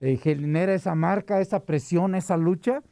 Eh, 0.00 0.16
genera 0.16 0.72
esa 0.72 0.94
marca, 0.94 1.42
esa 1.42 1.64
presión, 1.66 2.14
esa 2.14 2.38
lucha, 2.38 2.82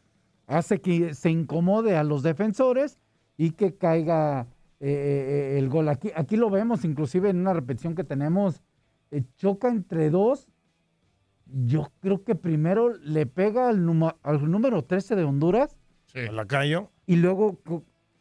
hace 0.53 0.81
que 0.81 1.15
se 1.15 1.31
incomode 1.31 1.97
a 1.97 2.05
los 2.05 2.23
defensores 2.23 2.99
y 3.37 3.51
que 3.53 3.75
caiga 3.77 4.47
eh, 4.81 5.55
eh, 5.55 5.59
el 5.59 5.69
gol. 5.69 5.89
Aquí, 5.89 6.11
aquí 6.15 6.37
lo 6.37 6.51
vemos 6.51 6.85
inclusive 6.85 7.31
en 7.31 7.39
una 7.39 7.53
repetición 7.53 7.95
que 7.95 8.05
tenemos. 8.05 8.63
eh, 9.11 9.23
choca 9.37 9.69
entre 9.69 10.11
dos. 10.11 10.49
Yo 11.47 11.93
creo 12.01 12.25
que 12.25 12.35
primero 12.35 12.95
le 12.97 13.27
pega 13.27 13.69
al, 13.69 13.85
numa- 13.85 14.17
al 14.23 14.51
número 14.51 14.85
13 14.85 15.17
de 15.17 15.25
Honduras. 15.25 15.77
A 16.15 16.33
Lacayo. 16.33 16.91
Y 17.07 17.17
luego, 17.17 17.59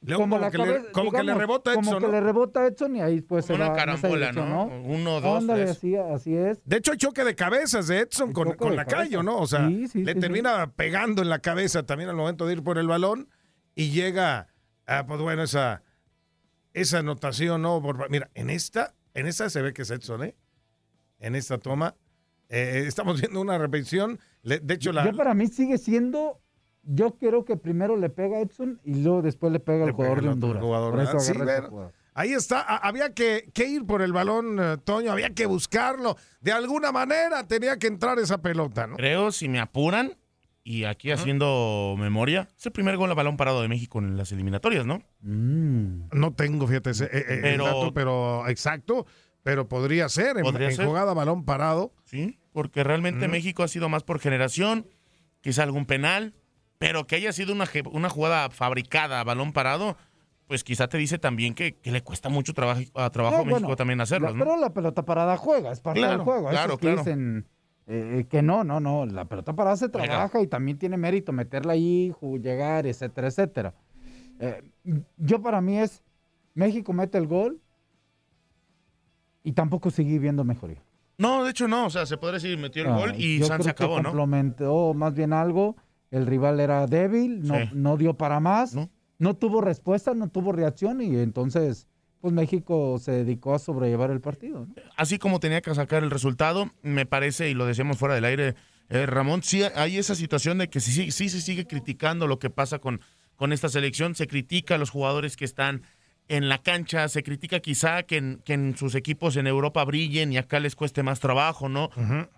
Luego 0.04 0.24
como 0.24 0.50
que 0.50 0.58
le- 0.58 0.92
como 0.92 1.12
que 1.12 1.22
le 1.24 1.34
rebota 1.36 1.74
Como 1.76 1.90
Edson, 1.92 2.00
que 2.02 2.06
¿no? 2.08 2.12
le 2.14 2.22
rebota 2.22 2.62
a 2.62 2.68
Edson 2.68 2.96
y 2.96 3.02
ahí 3.02 3.22
pues 3.22 3.46
se 3.46 3.54
Una 3.54 3.70
va 3.70 3.76
carambola, 3.76 4.32
dirección, 4.32 4.50
¿no? 4.50 4.66
Uno, 4.66 5.22
dos, 5.22 5.42
Ándale, 5.42 5.66
tres. 5.66 5.78
así, 5.78 5.96
así 5.96 6.36
es. 6.36 6.60
De 6.66 6.78
hecho, 6.78 6.92
hay 6.94 6.98
choque 6.98 7.24
de 7.24 7.36
cabezas 7.36 7.88
de 7.88 8.00
Edson 8.00 8.34
con, 8.34 8.54
con 8.54 8.72
de 8.72 8.78
Lacayo, 8.78 9.20
cabeza. 9.20 9.24
¿no? 9.24 9.38
O 9.38 9.46
sea, 9.46 9.68
Sí, 9.68 9.88
sí, 9.88 10.04
le 10.04 10.14
sí, 10.16 10.20
termina 10.20 10.72
pegando 10.72 11.22
en 11.22 11.30
la 11.30 11.38
cabeza 11.40 11.84
también 11.86 12.10
al 12.10 12.16
momento 12.16 12.48
de 12.48 12.54
ir 12.54 12.64
por 12.64 12.80
el 12.80 12.88
balón 12.88 13.30
y 13.76 13.92
llega, 13.92 14.48
a, 14.88 15.06
pues 15.06 15.22
bueno, 15.22 15.44
esa, 15.44 15.84
esa 16.74 16.98
anotación, 17.00 17.62
¿no? 17.62 17.80
Por- 17.82 18.10
mira, 18.10 18.32
en 18.34 18.50
esta, 18.50 18.96
en 19.14 19.28
esta 19.28 19.52
se 19.52 19.62
ve 19.62 19.72
que 19.72 19.84
es 19.84 19.92
Edson, 19.92 20.24
¿eh? 20.24 20.36
En 21.20 21.36
esta 21.36 21.60
toma. 21.60 21.94
eh, 22.50 22.86
estamos 22.88 23.22
viendo 23.22 23.40
una 23.40 23.60
repetición. 23.60 24.20
de 24.42 24.74
hecho, 24.74 24.92
la, 24.94 25.06
Yo 25.06 25.16
para 25.16 25.36
mí 25.36 25.46
sigue 25.48 25.78
siendo, 25.78 26.42
yo 26.84 27.16
creo 27.18 27.46
que 27.46 27.58
primero 27.58 27.96
le 27.98 28.10
pega 28.10 28.38
a 28.38 28.42
Edson 28.42 28.80
y 28.84 28.96
luego 29.04 29.22
después 29.22 29.52
le 29.54 29.60
pega 29.60 29.86
al 29.86 29.92
jugador 29.92 30.18
el 30.20 30.24
de 30.26 30.30
Honduras. 30.32 30.64
jugador, 30.64 30.92
Por 30.94 31.02
eso 31.02 31.12
¿verdad? 31.14 31.24
Sí, 31.26 31.32
agarra 31.32 31.44
ese 31.52 31.62
bueno. 31.62 31.70
jugador. 31.70 31.94
Ahí 32.14 32.34
está, 32.34 32.60
a- 32.60 32.78
había 32.78 33.14
que, 33.14 33.50
que 33.54 33.68
ir 33.70 33.86
por 33.86 34.02
el 34.02 34.12
balón, 34.12 34.58
eh, 34.60 34.78
Toño, 34.84 35.12
había 35.12 35.30
que 35.30 35.46
buscarlo. 35.46 36.18
De 36.42 36.52
alguna 36.52 36.92
manera 36.92 37.48
tenía 37.48 37.78
que 37.78 37.88
entrar 37.88 38.20
esa 38.20 38.42
pelota, 38.42 38.86
¿no? 38.88 38.98
Creo, 38.98 39.32
si 39.32 39.48
me 39.48 39.60
apuran, 39.62 40.18
y 40.64 40.84
aquí 40.84 41.10
haciendo 41.12 41.96
memoria, 41.98 42.50
es 42.58 42.66
el 42.66 42.72
primer 42.74 42.98
gol 42.98 43.10
a 43.12 43.14
balón 43.14 43.38
parado 43.38 43.62
de 43.62 43.68
México 43.70 44.00
en 44.00 44.18
las 44.18 44.32
eliminatorias, 44.32 44.86
¿no? 44.86 45.02
No 45.22 46.34
tengo, 46.34 46.68
fíjate, 46.68 46.90
ese, 46.92 47.06
eh, 47.06 47.10
eh, 47.14 47.24
el 47.36 47.42
Pero- 47.42 47.66
dato, 47.66 47.94
pero 47.94 48.48
exacto, 48.50 49.06
pero 49.44 49.68
podría 49.68 50.08
ser 50.10 50.38
en, 50.38 50.44
Podría 50.44 50.70
en 50.70 50.76
ser. 50.76 50.86
jugada 50.86 51.14
balón 51.14 51.46
parado. 51.46 51.94
Sí, 52.06 52.38
porque 52.52 52.84
realmente 52.84 53.28
Mm. 53.28 53.32
México 53.32 53.64
ha 53.64 53.68
sido 53.68 53.88
más 53.90 54.04
por 54.04 54.20
generación, 54.20 54.86
quizá 55.42 55.64
algún 55.64 55.86
penal, 55.86 56.34
pero 56.82 57.06
que 57.06 57.16
haya 57.16 57.32
sido 57.32 57.54
una, 57.54 57.66
una 57.92 58.10
jugada 58.10 58.50
fabricada 58.50 59.20
a 59.20 59.24
balón 59.24 59.54
parado, 59.54 59.98
pues 60.48 60.64
quizá 60.64 60.88
te 60.88 60.98
dice 60.98 61.20
también 61.20 61.54
que, 61.54 61.76
que 61.76 61.92
le 61.92 62.02
cuesta 62.02 62.28
mucho 62.28 62.56
trabajo, 62.56 62.82
a 62.96 63.12
trabajo 63.12 63.36
No, 63.36 63.42
a 63.44 63.46
México 63.46 63.62
bueno, 63.62 63.76
también 63.76 64.02
hacerlo, 64.02 64.34
¿no? 64.34 64.44
Pero 64.44 64.58
la 64.58 64.74
pelota 64.74 65.06
parada 65.06 65.38
juega, 65.38 65.72
es 65.72 65.80
parte 65.80 66.00
Claro, 66.00 66.14
del 66.18 66.24
juego. 66.24 66.50
claro, 66.50 66.78
que 66.78 66.88
claro. 66.88 66.98
dicen 66.98 67.46
eh, 67.86 68.26
que 68.28 68.42
no, 68.42 68.64
no, 68.64 68.80
no. 68.80 69.06
La 69.06 69.26
pelota 69.26 69.54
parada 69.54 69.78
se 69.78 69.90
trabaja 69.90 70.42
y 70.42 70.48
también 70.48 70.80
tiene 70.80 70.98
mérito 70.98 71.32
meterla 71.32 71.74
ahí, 71.74 72.12
llegar, 72.42 72.88
etcétera, 72.88 73.28
etcétera. 73.28 73.76
Eh, 74.40 74.64
yo 75.18 75.40
para 75.40 75.62
mí 75.62 75.78
es, 75.78 76.02
México 76.56 76.94
mete 76.94 77.20
el 77.20 77.28
gol 77.28 77.62
y 79.44 79.52
tampoco 79.52 79.92
seguí 79.92 80.18
viendo 80.18 80.44
mejoría. 80.44 80.82
No, 81.20 81.44
de 81.44 81.52
hecho 81.52 81.68
no, 81.68 81.86
o 81.86 81.90
sea, 81.92 82.08
se 82.08 82.18
podría 82.18 82.40
decir, 82.40 82.58
metió 82.58 82.84
el 82.84 82.90
gol 82.92 83.14
y 83.16 83.44
San 83.44 83.60
se 83.62 83.66
que 83.66 83.84
acabó, 83.84 84.02
¿no? 84.02 84.10
complementó 84.10 84.96
más 84.96 85.14
bien 85.14 85.32
algo. 85.32 85.76
El 86.12 86.28
rival 86.28 86.60
era 86.60 86.86
débil, 86.88 87.42
no, 87.42 87.56
Sí. 87.58 87.70
no 87.74 87.98
dio 87.98 88.14
para 88.16 88.40
más, 88.40 88.76
no. 89.18 89.34
tuvo 89.36 89.62
respuesta, 89.62 90.14
no 90.14 90.28
tuvo 90.30 90.52
reacción 90.52 91.02
y 91.02 91.18
entonces, 91.18 91.88
pues 92.20 92.34
México 92.34 92.98
se 93.00 93.12
dedicó 93.14 93.56
a 93.56 93.60
sobrellevar 93.60 94.12
el 94.12 94.22
partido. 94.22 94.68
¿no? 94.68 94.76
así 94.98 95.18
como 95.18 95.40
tenía 95.40 95.62
que 95.62 95.74
sacar 95.74 96.04
el 96.04 96.12
resultado, 96.12 96.70
me 96.84 97.06
parece, 97.06 97.50
y 97.50 97.54
lo 97.54 97.66
decíamos 97.66 97.98
fuera 97.98 98.14
del 98.16 98.26
aire, 98.26 98.56
eh, 98.90 99.06
Ramón, 99.06 99.42
sí 99.42 99.64
hay 99.76 99.98
esa 99.98 100.16
situación 100.16 100.58
de 100.58 100.68
que 100.70 100.80
sí, 100.82 100.92
sí, 100.92 101.12
sí 101.12 101.30
se 101.30 101.40
sigue 101.42 101.66
criticando 101.66 102.28
lo 102.28 102.40
que 102.40 102.50
pasa 102.50 102.80
con, 102.80 103.00
con 103.38 103.54
esta 103.54 103.70
selección, 103.70 104.14
se 104.16 104.28
critica 104.28 104.76
a 104.76 104.78
los 104.78 104.90
jugadores 104.90 105.38
que 105.38 105.46
están 105.46 105.82
en 106.28 106.50
la 106.50 106.60
cancha, 106.62 107.08
se 107.10 107.24
critica 107.24 107.60
quizá 107.62 108.04
que 108.04 108.18
en, 108.18 108.42
que 108.46 108.54
en 108.54 108.76
sus 108.78 108.96
equipos 108.96 109.36
en 109.38 109.48
Europa 109.48 109.84
brillen 109.86 110.32
y 110.34 110.38
acá 110.38 110.60
les 110.60 110.76
cueste 110.76 111.04
más 111.04 111.20
trabajo, 111.20 111.68
¿no? 111.70 111.90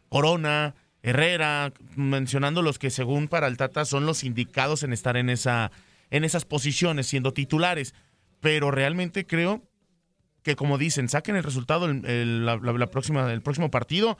Corona, 0.09 0.75
Herrera, 1.03 1.73
mencionando 1.95 2.61
los 2.61 2.79
que 2.79 2.89
según 2.89 3.27
para 3.27 3.47
el 3.47 3.57
Tata 3.57 3.85
son 3.85 4.05
los 4.05 4.23
indicados 4.23 4.83
en 4.83 4.93
estar 4.93 5.17
en, 5.17 5.29
esa, 5.29 5.71
en 6.09 6.23
esas 6.23 6.45
posiciones, 6.45 7.07
siendo 7.07 7.33
titulares. 7.33 7.93
Pero 8.39 8.71
realmente 8.71 9.25
creo 9.27 9.61
que 10.41 10.55
como 10.55 10.77
dicen, 10.77 11.07
saquen 11.09 11.35
el 11.35 11.43
resultado 11.43 11.85
el, 11.85 12.05
el- 12.05 12.45
la, 12.45 12.87
próxima, 12.87 13.31
el 13.31 13.41
próximo 13.41 13.69
partido 13.69 14.17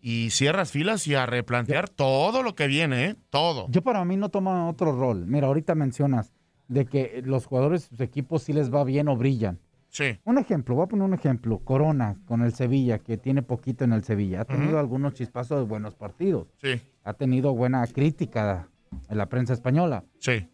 y 0.00 0.30
cierras 0.30 0.72
filas 0.72 1.06
y 1.06 1.14
a 1.14 1.26
replantear 1.26 1.88
todo 1.88 2.42
lo 2.42 2.54
que 2.54 2.66
viene, 2.66 3.04
¿eh? 3.06 3.16
Todo. 3.30 3.66
Yo 3.70 3.82
para 3.82 4.04
mí 4.04 4.16
no 4.16 4.28
toma 4.30 4.68
otro 4.68 4.92
rol. 4.98 5.26
Mira, 5.26 5.46
ahorita 5.46 5.74
mencionas 5.74 6.32
de 6.68 6.86
que 6.86 7.22
los 7.24 7.46
jugadores 7.46 7.84
sus 7.84 8.00
equipos 8.00 8.42
sí 8.42 8.52
les 8.52 8.72
va 8.72 8.84
bien 8.84 9.08
o 9.08 9.16
brillan. 9.16 9.58
Sí. 9.92 10.18
Un 10.24 10.38
ejemplo, 10.38 10.74
voy 10.74 10.84
a 10.84 10.88
poner 10.88 11.04
un 11.04 11.12
ejemplo. 11.12 11.58
Corona 11.58 12.16
con 12.24 12.40
el 12.42 12.54
Sevilla, 12.54 12.98
que 12.98 13.18
tiene 13.18 13.42
poquito 13.42 13.84
en 13.84 13.92
el 13.92 14.02
Sevilla. 14.04 14.40
Ha 14.40 14.44
tenido 14.46 14.78
algunos 14.78 15.12
chispazos 15.12 15.58
de 15.58 15.66
buenos 15.66 15.94
partidos. 15.94 16.48
Sí. 16.62 16.80
Ha 17.04 17.12
tenido 17.12 17.54
buena 17.54 17.86
crítica 17.86 18.70
en 19.10 19.18
la 19.18 19.28
prensa 19.28 19.52
española. 19.52 20.02
Sí. 20.18 20.48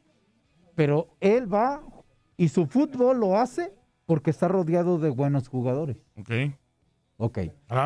Pero 0.74 1.16
él 1.20 1.52
va 1.52 1.80
y 2.36 2.48
su 2.48 2.66
fútbol 2.66 3.20
lo 3.20 3.38
hace 3.38 3.72
porque 4.06 4.30
está 4.30 4.48
rodeado 4.48 4.98
de 4.98 5.10
buenos 5.10 5.46
jugadores. 5.48 5.96
Ok. 6.16 6.30
Ok. 7.16 7.38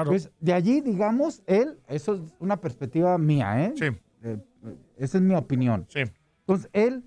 Pues 0.06 0.30
de 0.40 0.54
allí, 0.54 0.80
digamos, 0.80 1.42
él, 1.46 1.78
eso 1.86 2.14
es 2.14 2.20
una 2.38 2.62
perspectiva 2.62 3.18
mía, 3.18 3.66
¿eh? 3.66 3.74
Sí. 3.76 3.86
Eh, 4.22 4.38
esa 4.96 5.18
es 5.18 5.22
mi 5.22 5.34
opinión. 5.34 5.84
Sí. 5.88 6.00
Entonces, 6.40 6.70
él 6.72 7.04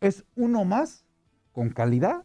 es 0.00 0.24
uno 0.34 0.64
más 0.64 1.06
con 1.52 1.70
calidad 1.70 2.24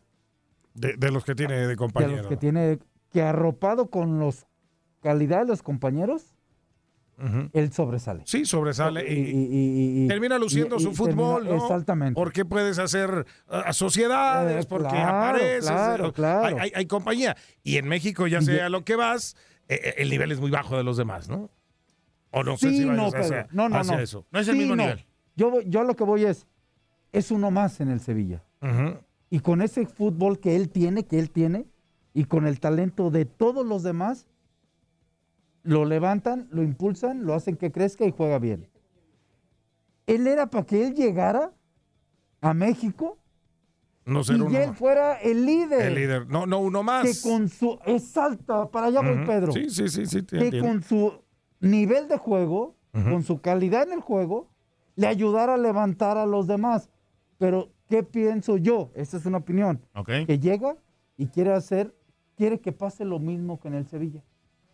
De, 0.75 0.93
de 0.97 1.11
los 1.11 1.23
que 1.25 1.33
tiene 1.35 1.55
de 1.55 1.67
de 1.67 1.75
compañero. 1.75 2.17
los 2.17 2.27
que 2.27 2.37
tiene, 2.37 2.79
que 3.11 3.21
arropado 3.23 3.89
con 3.89 4.19
los 4.19 4.45
calidad 5.01 5.39
de 5.39 5.45
los 5.47 5.63
compañeros, 5.63 6.35
Ujú. 7.17 7.49
él 7.53 7.71
sobresale. 7.71 8.23
Sí, 8.25 8.43
sobresale. 8.45 9.09
Y, 9.09 9.13
Y, 9.17 9.21
y- 9.21 10.03
y- 10.03 10.07
termina 10.09 10.37
luciendo 10.37 10.77
su 10.79 10.93
fútbol, 10.93 11.43
termina- 11.43 11.57
¿no? 11.57 11.63
Exactamente. 11.63 12.13
Porque 12.15 12.43
puedes 12.43 12.77
hacer 12.77 13.25
uh, 13.47 13.71
sociedades, 13.71 14.65
Eh, 14.65 14.67
porque 14.69 14.89
claro, 14.89 15.17
apareces, 15.29 15.69
claro, 15.71 16.07
eh, 16.07 16.11
claro. 16.13 16.57
Hay, 16.59 16.71
hay- 16.75 16.85
compañía. 16.87 17.37
Y 17.63 17.77
en 17.77 17.87
México, 17.87 18.27
ya 18.27 18.41
sea 18.41 18.67
lo 18.69 18.83
que 18.83 18.97
vas, 18.97 19.37
eh, 19.69 19.79
eh, 19.81 19.93
el 19.99 20.09
nivel 20.09 20.31
es 20.33 20.41
muy 20.41 20.51
bajo 20.51 20.75
de 20.75 20.83
los 20.83 20.97
demás, 20.97 21.29
¿no? 21.29 21.49
O 22.31 22.43
no 22.43 22.57
sé 22.57 22.69
Sí, 22.69 22.79
si 22.79 22.85
no, 22.85 22.97
vayas 23.11 23.15
hacia, 23.15 23.43
Pedro. 23.43 23.47
no, 23.53 23.69
no, 23.69 23.77
hacia 23.77 23.95
no. 23.95 24.01
eso. 24.01 24.25
Sí, 24.43 24.69
no. 24.75 24.85
Yo, 25.37 25.51
voy- 25.51 25.63
yo 25.69 25.79
a 25.79 25.83
lo 25.85 25.95
que 25.95 26.03
voy 26.03 26.25
es, 26.25 26.45
es 27.13 27.31
uno 27.31 27.49
más 27.49 27.79
en 27.79 27.89
el 27.91 28.01
Sevilla. 28.01 28.43
Ujú. 28.61 28.97
Y 29.29 29.39
con 29.39 29.61
ese 29.61 29.85
fútbol 29.85 30.39
que 30.39 30.55
él 30.55 30.69
tiene, 30.69 31.05
que 31.05 31.19
él 31.19 31.29
tiene, 31.31 31.65
y 32.13 32.25
con 32.25 32.45
el 32.47 32.59
talento 32.59 33.09
de 33.11 33.25
todos 33.25 33.65
los 33.65 33.83
demás, 33.83 34.27
lo 35.63 35.83
levantan, 35.85 36.47
lo 36.51 36.63
impulsan, 36.63 37.25
lo 37.25 37.33
hacen 37.33 37.57
que 37.57 37.71
crezca 37.71 38.05
y 38.05 38.11
juega 38.11 38.39
bien. 38.39 38.67
Él 40.07 40.27
era 40.27 40.47
para 40.49 40.65
que 40.65 40.85
él 40.85 40.93
llegara 40.93 41.51
a 42.41 42.53
México 42.53 43.17
No 44.05 44.23
ser 44.23 44.37
y 44.37 44.41
uno 44.41 44.57
él 44.59 44.67
más. 44.69 44.77
fuera 44.77 45.15
el 45.15 45.45
líder. 45.45 45.81
El 45.87 45.95
líder. 45.95 46.27
No, 46.27 46.45
no 46.45 46.59
uno 46.59 46.83
más. 46.83 47.03
Que 47.03 47.27
con 47.27 47.49
su. 47.49 47.79
Exacto, 47.87 48.69
para 48.69 48.87
allá 48.87 49.01
voy, 49.01 49.15
Ujú. 49.17 49.25
Pedro. 49.25 49.51
Sí, 49.53 49.69
sí, 49.71 49.89
sí, 49.89 50.05
sí. 50.05 50.21
te 50.21 50.37
que 50.37 50.43
entiendo. 50.45 50.67
con 50.69 50.83
su 50.83 51.13
nivel 51.59 52.07
de 52.07 52.17
juego, 52.17 52.75
con 52.93 53.23
su 53.23 53.41
calidad 53.41 53.83
en 53.87 53.93
el 53.93 54.01
juego, 54.01 54.47
le 54.95 55.07
ayudara 55.07 55.55
a 55.55 55.57
levantar 55.57 56.17
a 56.17 56.25
los 56.27 56.45
demás. 56.47 56.89
Pero, 57.39 57.71
¿qué 57.89 58.03
pienso 58.03 58.57
yo? 58.57 58.91
Esa 58.95 59.17
es 59.17 59.25
una 59.25 59.37
opinión. 59.37 59.81
Ok. 59.93 60.09
Que 60.27 60.39
llega 60.39 60.75
y 61.17 61.27
quiere 61.27 61.53
hacer, 61.53 61.95
quiere 62.35 62.59
que 62.59 62.71
pase 62.71 63.05
lo 63.05 63.19
mismo 63.19 63.59
que 63.59 63.67
en 63.67 63.75
el 63.75 63.87
Sevilla. 63.87 64.21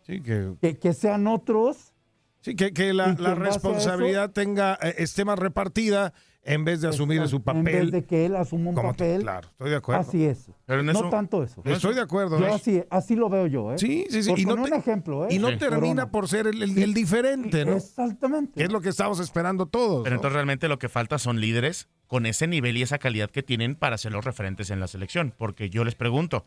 Sí, 0.02 0.20
que, 0.20 0.54
Que, 0.60 0.78
que 0.78 0.92
sean 0.94 1.26
otros. 1.26 1.92
sí, 2.40 2.56
que, 2.56 2.72
que 2.72 2.92
la, 2.92 3.14
la 3.18 3.32
en 3.32 3.38
responsabilidad 3.40 4.30
tenga, 4.32 4.78
eh, 4.82 4.94
esté 4.98 5.24
más 5.24 5.38
repartida 5.38 6.12
en 6.44 6.64
vez 6.64 6.80
de 6.80 6.88
asumir 6.88 7.24
su 7.28 7.36
En 7.36 7.42
papel. 7.42 7.62
vez 7.64 7.90
de 7.92 8.04
que 8.04 8.26
él 8.26 8.34
asuma 8.34 8.70
un 8.70 8.74
papel. 8.74 9.22
Claro, 9.22 9.46
estoy 9.48 9.70
de 9.70 9.76
acuerdo. 9.76 10.00
Así 10.00 10.24
es. 10.24 10.50
Pero 10.66 10.80
en 10.80 10.86
no 10.86 10.92
eso- 10.92 11.08
tanto 11.08 11.44
eso. 11.44 11.62
Estoy 11.64 11.94
de 11.94 12.00
acuerdo. 12.00 12.40
Yo 12.40 12.52
así, 12.52 12.82
así 12.90 13.14
lo 13.14 13.28
veo 13.28 13.46
yo, 13.46 13.72
¿eh? 13.72 13.78
Sí, 13.78 14.06
sí, 14.10 14.24
sí. 14.24 14.30
Por 14.30 14.38
y 14.40 14.44
no, 14.44 14.54
te- 14.56 14.60
un 14.62 14.72
ejemplo, 14.72 15.24
¿eh? 15.26 15.34
y 15.34 15.38
no 15.38 15.50
Sí. 15.50 15.58
termina 15.58 16.10
por 16.10 16.26
ser 16.26 16.48
el, 16.48 16.60
el- 16.60 16.76
el 16.82 16.94
diferente, 16.94 17.64
¿no? 17.64 17.76
Exactamente. 17.76 18.54
Que 18.58 18.64
es 18.64 18.72
lo 18.72 18.80
que 18.80 18.88
estamos 18.88 19.20
esperando 19.20 19.66
todos. 19.66 20.02
Pero 20.02 20.14
¿no? 20.14 20.18
entonces 20.18 20.34
realmente 20.34 20.66
lo 20.66 20.80
que 20.80 20.88
falta 20.88 21.18
son 21.18 21.40
líderes 21.40 21.88
con 22.12 22.26
ese 22.26 22.46
nivel 22.46 22.76
y 22.76 22.82
esa 22.82 22.98
calidad 22.98 23.30
que 23.30 23.42
tienen 23.42 23.74
para 23.74 23.96
ser 23.96 24.12
los 24.12 24.22
referentes 24.22 24.68
en 24.68 24.80
la 24.80 24.86
selección. 24.86 25.32
Porque 25.34 25.70
yo 25.70 25.82
les 25.82 25.94
pregunto, 25.94 26.44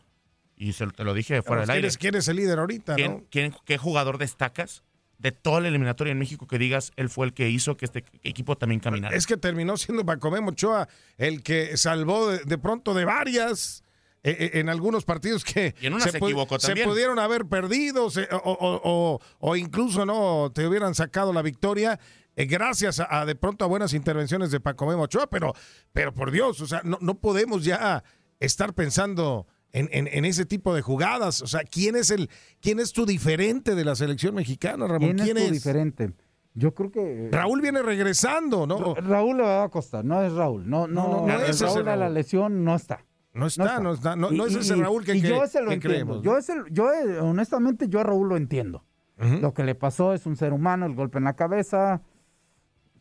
y 0.56 0.74
se, 0.74 0.86
te 0.86 1.02
lo 1.02 1.12
dije 1.12 1.42
fuera 1.42 1.62
del 1.62 1.66
¿Quién 1.70 1.84
aire, 1.84 1.96
quién 1.98 2.14
es 2.14 2.28
el 2.28 2.36
líder 2.36 2.60
ahorita, 2.60 2.94
¿quién- 2.94 3.12
no? 3.14 3.24
quién- 3.32 3.52
¿qué 3.64 3.76
jugador 3.76 4.16
destacas 4.18 4.84
de 5.18 5.32
toda 5.32 5.60
la 5.60 5.66
eliminatoria 5.66 6.12
en 6.12 6.20
México 6.20 6.46
que 6.46 6.58
digas 6.60 6.92
él 6.94 7.08
fue 7.08 7.26
el 7.26 7.32
que 7.34 7.50
hizo 7.50 7.76
que 7.76 7.84
este 7.86 8.04
equipo 8.22 8.56
también 8.56 8.78
caminara? 8.78 9.16
Es 9.16 9.26
que 9.26 9.36
terminó 9.36 9.76
siendo 9.76 10.04
Bacomé 10.04 10.38
Ochoa 10.38 10.86
el 11.18 11.42
que 11.42 11.76
salvó 11.76 12.28
de, 12.30 12.44
de 12.44 12.58
pronto 12.58 12.94
de 12.94 13.04
varias 13.04 13.82
eh, 14.22 14.36
eh, 14.38 14.60
en 14.60 14.68
algunos 14.68 15.04
partidos 15.04 15.42
que 15.42 15.74
Y 15.80 15.86
en 15.86 15.94
una 15.94 16.04
se 16.04 16.16
equivocó 16.18 16.58
pudieron 16.84 17.18
haber 17.18 17.46
perdido 17.46 18.08
se- 18.08 18.28
o, 18.30 18.36
o- 18.38 18.80
o- 18.84 19.20
o 19.40 19.56
incluso 19.56 20.06
no 20.06 20.52
te 20.54 20.64
hubieran 20.64 20.94
sacado 20.94 21.32
la 21.32 21.42
victoria 21.42 21.98
eh, 22.36 22.46
gracias 22.46 23.00
a, 23.00 23.20
a 23.20 23.26
de 23.26 23.34
pronto 23.34 23.64
a 23.64 23.68
buenas 23.68 23.92
intervenciones 23.94 24.50
de 24.50 24.60
Paco 24.60 24.86
Memo 24.86 25.02
Ochoa, 25.02 25.26
pero, 25.28 25.52
pero 25.92 26.12
por 26.14 26.30
Dios, 26.30 26.60
o 26.60 26.66
sea, 26.66 26.82
no, 26.84 26.98
no 27.00 27.18
podemos 27.18 27.64
ya 27.64 28.04
estar 28.40 28.74
pensando 28.74 29.46
en, 29.72 29.88
en- 29.92 30.06
en 30.06 30.24
ese 30.24 30.44
tipo 30.46 30.74
de 30.74 30.82
jugadas. 30.82 31.42
O 31.42 31.46
sea, 31.46 31.62
¿quién 31.64 31.96
es 31.96 32.10
el, 32.10 32.30
quién 32.60 32.78
es 32.80 32.92
tu 32.92 33.04
diferente 33.06 33.74
de 33.74 33.84
la 33.84 33.94
selección 33.96 34.34
mexicana, 34.34 34.86
Ramón? 34.86 35.16
¿Quién, 35.16 35.36
es 35.38 35.46
tu 35.48 35.52
diferente? 35.52 36.12
Yo 36.54 36.72
creo 36.74 36.90
que. 36.90 37.28
Raúl 37.32 37.60
viene 37.60 37.82
regresando, 37.82 38.66
¿no? 38.66 38.94
Ra- 38.94 39.00
Raúl 39.02 39.36
le 39.38 39.42
va 39.42 39.64
a 39.64 39.68
costar, 39.68 40.04
no 40.04 40.22
es 40.22 40.32
Raúl. 40.32 40.68
No, 40.68 40.86
no, 40.86 41.08
No, 41.08 41.26
no, 41.26 41.40
es 41.44 41.60
Raúl 41.60 41.86
a 41.88 41.96
la 41.96 42.08
lesión 42.08 42.64
no 42.64 42.74
está. 42.74 43.04
No 43.34 43.46
está, 43.48 43.80
no 43.80 43.92
está, 43.92 44.16
no, 44.16 44.30
no 44.30 44.46
es 44.46 44.54
ese 44.54 44.74
Raúl 44.76 45.04
que, 45.04 45.14
y 45.16 45.20
que- 45.20 45.28
yo 45.28 45.42
lo 45.62 45.70
que 45.70 45.80
creemos. 45.80 46.22
Yo, 46.22 46.38
ese, 46.38 46.54
yo 46.70 46.90
eh, 46.94 47.18
honestamente, 47.20 47.86
yo 47.88 48.00
a 48.00 48.04
Raúl 48.04 48.28
lo 48.30 48.36
entiendo. 48.38 48.84
Lo 49.18 49.52
que 49.52 49.64
le 49.64 49.74
pasó 49.74 50.12
es 50.14 50.24
un 50.26 50.36
ser 50.36 50.52
humano, 50.54 50.86
el 50.86 50.94
golpe 50.94 51.18
en 51.18 51.24
la 51.24 51.36
cabeza. 51.36 52.00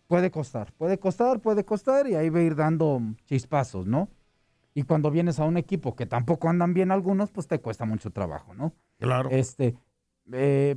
Puede 0.07 0.29
costar, 0.31 0.71
puede 0.73 0.99
costar, 0.99 1.39
puede 1.39 1.65
costar, 1.65 2.07
y 2.07 2.15
ahí 2.15 2.29
va 2.29 2.39
a 2.39 2.43
ir 2.43 2.55
dando 2.55 3.01
chispazos, 3.25 3.87
¿no? 3.87 4.09
Y 4.73 4.83
cuando 4.83 5.09
vienes 5.09 5.39
a 5.39 5.45
un 5.45 5.57
equipo 5.57 5.95
que 5.95 6.05
tampoco 6.05 6.49
andan 6.49 6.73
bien 6.73 6.91
algunos, 6.91 7.31
pues 7.31 7.47
te 7.47 7.59
cuesta 7.59 7.85
mucho 7.85 8.11
trabajo, 8.11 8.53
¿no? 8.53 8.73
Claro. 8.99 9.29
Este, 9.31 9.75
eh, 10.31 10.75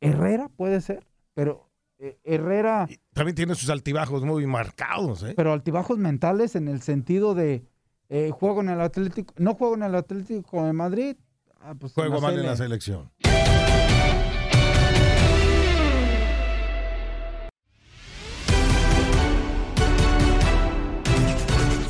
Herrera 0.00 0.48
puede 0.54 0.80
ser, 0.80 1.06
pero 1.34 1.68
eh, 1.98 2.18
Herrera, 2.22 2.86
También 3.12 3.34
tiene 3.34 3.54
sus 3.56 3.70
altibajos 3.70 4.22
muy 4.24 4.46
marcados, 4.46 5.24
¿eh? 5.24 5.32
pero 5.36 5.52
altibajos 5.52 5.98
mentales 5.98 6.54
en 6.54 6.68
el 6.68 6.80
sentido 6.82 7.34
de 7.34 7.64
Eh, 8.10 8.30
juego 8.30 8.62
en 8.62 8.70
el 8.70 8.80
Atlético, 8.80 9.34
no 9.36 9.54
juego 9.54 9.74
en 9.74 9.82
el 9.82 9.94
Atlético 9.94 10.64
de 10.64 10.72
Madrid. 10.72 11.16
Ah, 11.60 11.74
pues 11.78 11.92
Juego 11.92 12.22
mal 12.22 12.38
en 12.38 12.46
la 12.46 12.56
selección. 12.56 13.10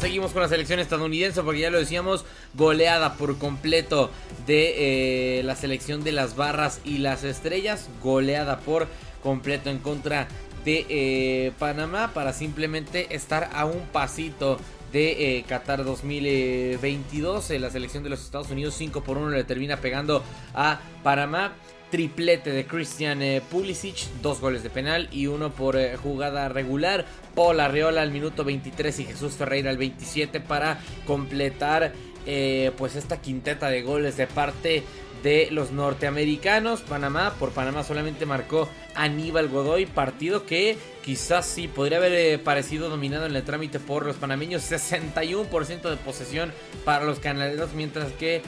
Seguimos 0.00 0.32
con 0.32 0.42
la 0.42 0.48
selección 0.48 0.78
estadounidense 0.78 1.42
porque 1.42 1.60
ya 1.60 1.70
lo 1.70 1.78
decíamos, 1.78 2.24
goleada 2.54 3.14
por 3.14 3.36
completo 3.36 4.10
de 4.46 5.38
eh, 5.38 5.42
la 5.42 5.56
selección 5.56 6.04
de 6.04 6.12
las 6.12 6.36
barras 6.36 6.80
y 6.84 6.98
las 6.98 7.24
estrellas, 7.24 7.88
goleada 8.00 8.60
por 8.60 8.86
completo 9.24 9.70
en 9.70 9.78
contra 9.78 10.28
de 10.64 10.86
eh, 10.88 11.52
Panamá 11.58 12.12
para 12.14 12.32
simplemente 12.32 13.14
estar 13.14 13.50
a 13.52 13.64
un 13.64 13.86
pasito 13.88 14.58
de 14.92 15.38
eh, 15.38 15.44
Qatar 15.46 15.84
2022. 15.84 17.50
Eh, 17.50 17.58
la 17.58 17.70
selección 17.70 18.02
de 18.04 18.10
los 18.10 18.22
Estados 18.22 18.50
Unidos 18.50 18.74
5 18.74 19.02
por 19.02 19.18
1 19.18 19.30
le 19.30 19.44
termina 19.44 19.78
pegando 19.78 20.22
a 20.54 20.80
Panamá. 21.02 21.54
Triplete 21.90 22.50
de 22.50 22.66
Christian 22.66 23.22
eh, 23.22 23.40
Pulisic, 23.50 23.96
dos 24.20 24.40
goles 24.40 24.62
de 24.62 24.68
penal 24.68 25.08
y 25.10 25.26
uno 25.26 25.50
por 25.50 25.76
eh, 25.76 25.96
jugada 25.96 26.48
regular. 26.48 27.06
Paul 27.34 27.60
Arreola 27.60 28.02
al 28.02 28.10
minuto 28.10 28.44
23 28.44 28.98
y 28.98 29.04
Jesús 29.04 29.34
Ferreira 29.34 29.70
al 29.70 29.78
27 29.78 30.40
para 30.40 30.80
completar 31.06 31.92
eh, 32.26 32.72
pues 32.76 32.94
esta 32.94 33.22
quinteta 33.22 33.70
de 33.70 33.82
goles 33.82 34.18
de 34.18 34.26
parte 34.26 34.82
de 35.22 35.48
los 35.50 35.72
norteamericanos. 35.72 36.82
Panamá, 36.82 37.34
por 37.38 37.52
Panamá 37.52 37.82
solamente 37.84 38.26
marcó 38.26 38.68
Aníbal 38.94 39.48
Godoy, 39.48 39.86
partido 39.86 40.44
que 40.44 40.76
quizás 41.02 41.46
sí 41.46 41.68
podría 41.68 41.98
haber 41.98 42.42
parecido 42.42 42.90
dominado 42.90 43.24
en 43.24 43.34
el 43.34 43.42
trámite 43.44 43.80
por 43.80 44.04
los 44.04 44.16
panameños. 44.16 44.70
61% 44.70 45.88
de 45.88 45.96
posesión 45.96 46.52
para 46.84 47.06
los 47.06 47.18
canaleros, 47.18 47.72
mientras 47.72 48.12
que 48.12 48.42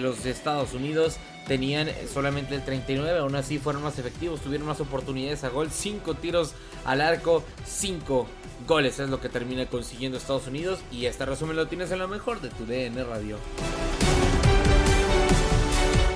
los 0.00 0.22
de 0.22 0.30
Estados 0.30 0.74
Unidos 0.74 1.16
tenían 1.46 1.88
solamente 2.12 2.54
el 2.54 2.64
39, 2.64 3.20
aún 3.20 3.36
así 3.36 3.58
fueron 3.58 3.82
más 3.82 3.98
efectivos, 3.98 4.40
tuvieron 4.40 4.66
más 4.66 4.80
oportunidades 4.80 5.44
a 5.44 5.48
gol, 5.48 5.70
5 5.70 6.14
tiros 6.14 6.52
al 6.84 7.00
arco, 7.00 7.42
5 7.64 8.26
goles 8.66 8.98
es 8.98 9.08
lo 9.08 9.20
que 9.20 9.28
termina 9.28 9.66
consiguiendo 9.66 10.18
Estados 10.18 10.46
Unidos 10.46 10.80
y 10.90 11.06
este 11.06 11.24
resumen 11.24 11.56
lo 11.56 11.66
tienes 11.66 11.90
en 11.90 12.00
lo 12.00 12.08
mejor 12.08 12.40
de 12.40 12.48
tu 12.48 12.66
DN 12.66 13.02
Radio. 13.04 13.38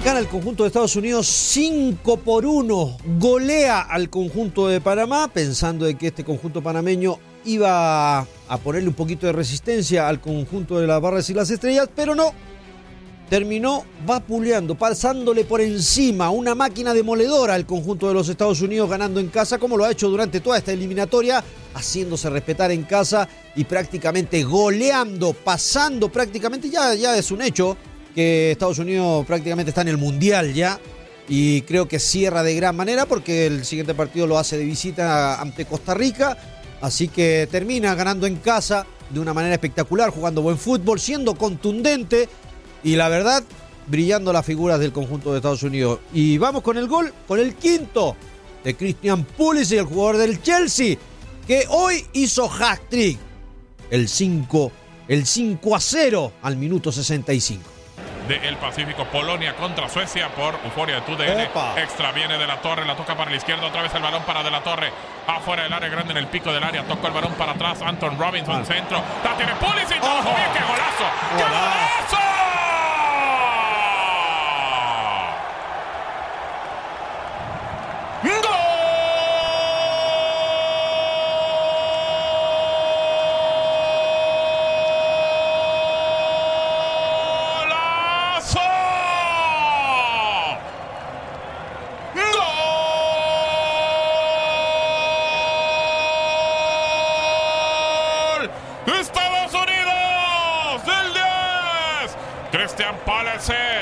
Gana 0.04 0.18
el 0.18 0.28
conjunto 0.28 0.62
de 0.62 0.68
Estados 0.68 0.96
Unidos 0.96 1.26
5 1.26 2.16
por 2.18 2.46
1. 2.46 2.96
Golea 3.18 3.82
al 3.82 4.08
conjunto 4.08 4.66
de 4.66 4.80
Panamá, 4.80 5.28
pensando 5.28 5.84
de 5.84 5.96
que 5.96 6.06
este 6.06 6.24
conjunto 6.24 6.62
panameño 6.62 7.18
iba 7.44 8.20
a 8.20 8.58
ponerle 8.64 8.88
un 8.88 8.94
poquito 8.94 9.26
de 9.26 9.32
resistencia 9.32 10.08
al 10.08 10.20
conjunto 10.20 10.80
de 10.80 10.86
las 10.86 11.02
barras 11.02 11.28
y 11.28 11.34
las 11.34 11.50
estrellas, 11.50 11.88
pero 11.94 12.14
no. 12.14 12.32
Terminó 13.30 13.84
vapuleando, 14.04 14.74
pasándole 14.74 15.44
por 15.44 15.60
encima 15.60 16.30
una 16.30 16.56
máquina 16.56 16.92
demoledora 16.92 17.54
al 17.54 17.64
conjunto 17.64 18.08
de 18.08 18.14
los 18.14 18.28
Estados 18.28 18.60
Unidos, 18.60 18.90
ganando 18.90 19.20
en 19.20 19.28
casa, 19.28 19.56
como 19.56 19.76
lo 19.76 19.84
ha 19.84 19.92
hecho 19.92 20.08
durante 20.08 20.40
toda 20.40 20.58
esta 20.58 20.72
eliminatoria, 20.72 21.42
haciéndose 21.72 22.28
respetar 22.28 22.72
en 22.72 22.82
casa 22.82 23.28
y 23.54 23.62
prácticamente 23.62 24.42
goleando, 24.42 25.32
pasando 25.32 26.10
prácticamente, 26.10 26.68
ya, 26.70 26.92
ya 26.94 27.16
es 27.16 27.30
un 27.30 27.42
hecho, 27.42 27.76
que 28.16 28.50
Estados 28.50 28.80
Unidos 28.80 29.24
prácticamente 29.26 29.70
está 29.70 29.82
en 29.82 29.88
el 29.88 29.96
Mundial 29.96 30.52
ya 30.52 30.80
y 31.28 31.62
creo 31.62 31.86
que 31.86 32.00
cierra 32.00 32.42
de 32.42 32.56
gran 32.56 32.74
manera 32.74 33.06
porque 33.06 33.46
el 33.46 33.64
siguiente 33.64 33.94
partido 33.94 34.26
lo 34.26 34.38
hace 34.38 34.58
de 34.58 34.64
visita 34.64 35.40
ante 35.40 35.66
Costa 35.66 35.94
Rica, 35.94 36.36
así 36.80 37.06
que 37.06 37.46
termina 37.48 37.94
ganando 37.94 38.26
en 38.26 38.36
casa 38.36 38.84
de 39.08 39.20
una 39.20 39.32
manera 39.32 39.54
espectacular, 39.54 40.10
jugando 40.10 40.42
buen 40.42 40.58
fútbol, 40.58 40.98
siendo 40.98 41.36
contundente 41.36 42.28
y 42.82 42.96
la 42.96 43.08
verdad 43.08 43.42
brillando 43.86 44.32
las 44.32 44.46
figuras 44.46 44.78
del 44.78 44.92
conjunto 44.92 45.32
de 45.32 45.38
Estados 45.38 45.62
Unidos. 45.62 45.98
Y 46.12 46.38
vamos 46.38 46.62
con 46.62 46.78
el 46.78 46.86
gol, 46.86 47.12
con 47.26 47.40
el 47.40 47.54
quinto 47.56 48.16
de 48.62 48.76
Christian 48.76 49.24
Pulisic, 49.24 49.78
el 49.80 49.86
jugador 49.86 50.16
del 50.18 50.40
Chelsea, 50.42 50.96
que 51.46 51.64
hoy 51.68 52.06
hizo 52.12 52.48
hat-trick. 52.50 53.18
El 53.90 54.08
5, 54.08 54.72
el 55.08 55.26
5 55.26 55.74
a 55.74 55.80
0 55.80 56.32
al 56.42 56.56
minuto 56.56 56.92
65. 56.92 57.62
del 58.28 58.56
Pacífico, 58.58 59.04
Polonia 59.06 59.56
contra 59.56 59.88
Suecia 59.88 60.28
por 60.28 60.54
euforia 60.64 60.96
de 60.96 61.00
TUDN. 61.00 61.48
Opa. 61.50 61.74
Extra 61.82 62.12
viene 62.12 62.38
de 62.38 62.46
la 62.46 62.62
torre, 62.62 62.84
la 62.86 62.94
toca 62.94 63.16
para 63.16 63.30
la 63.30 63.36
izquierda, 63.36 63.66
otra 63.66 63.82
vez 63.82 63.92
el 63.92 64.02
balón 64.02 64.22
para 64.22 64.44
de 64.44 64.50
la 64.52 64.62
torre. 64.62 64.92
Afuera 65.26 65.64
del 65.64 65.72
área 65.72 65.88
grande 65.88 66.12
en 66.12 66.18
el 66.18 66.28
pico 66.28 66.52
del 66.52 66.62
área, 66.62 66.84
tocó 66.86 67.08
el 67.08 67.12
balón 67.12 67.32
para 67.32 67.52
atrás. 67.52 67.82
Anton 67.82 68.16
Robinson, 68.16 68.64
centro. 68.64 69.02
La 69.24 69.36
tiene 69.36 69.52
Pulisic. 69.56 70.00
¡Qué 70.00 70.06
golazo! 70.62 71.04
¡Qué 71.36 71.42
golazo! 71.42 72.16
¡Gol! 98.40 98.50
¡Estados 99.00 99.52
Unidos! 99.54 100.84
¡Del 100.86 101.12
10! 101.12 102.16
Christian 102.52 102.96
Pulisic, 103.04 103.79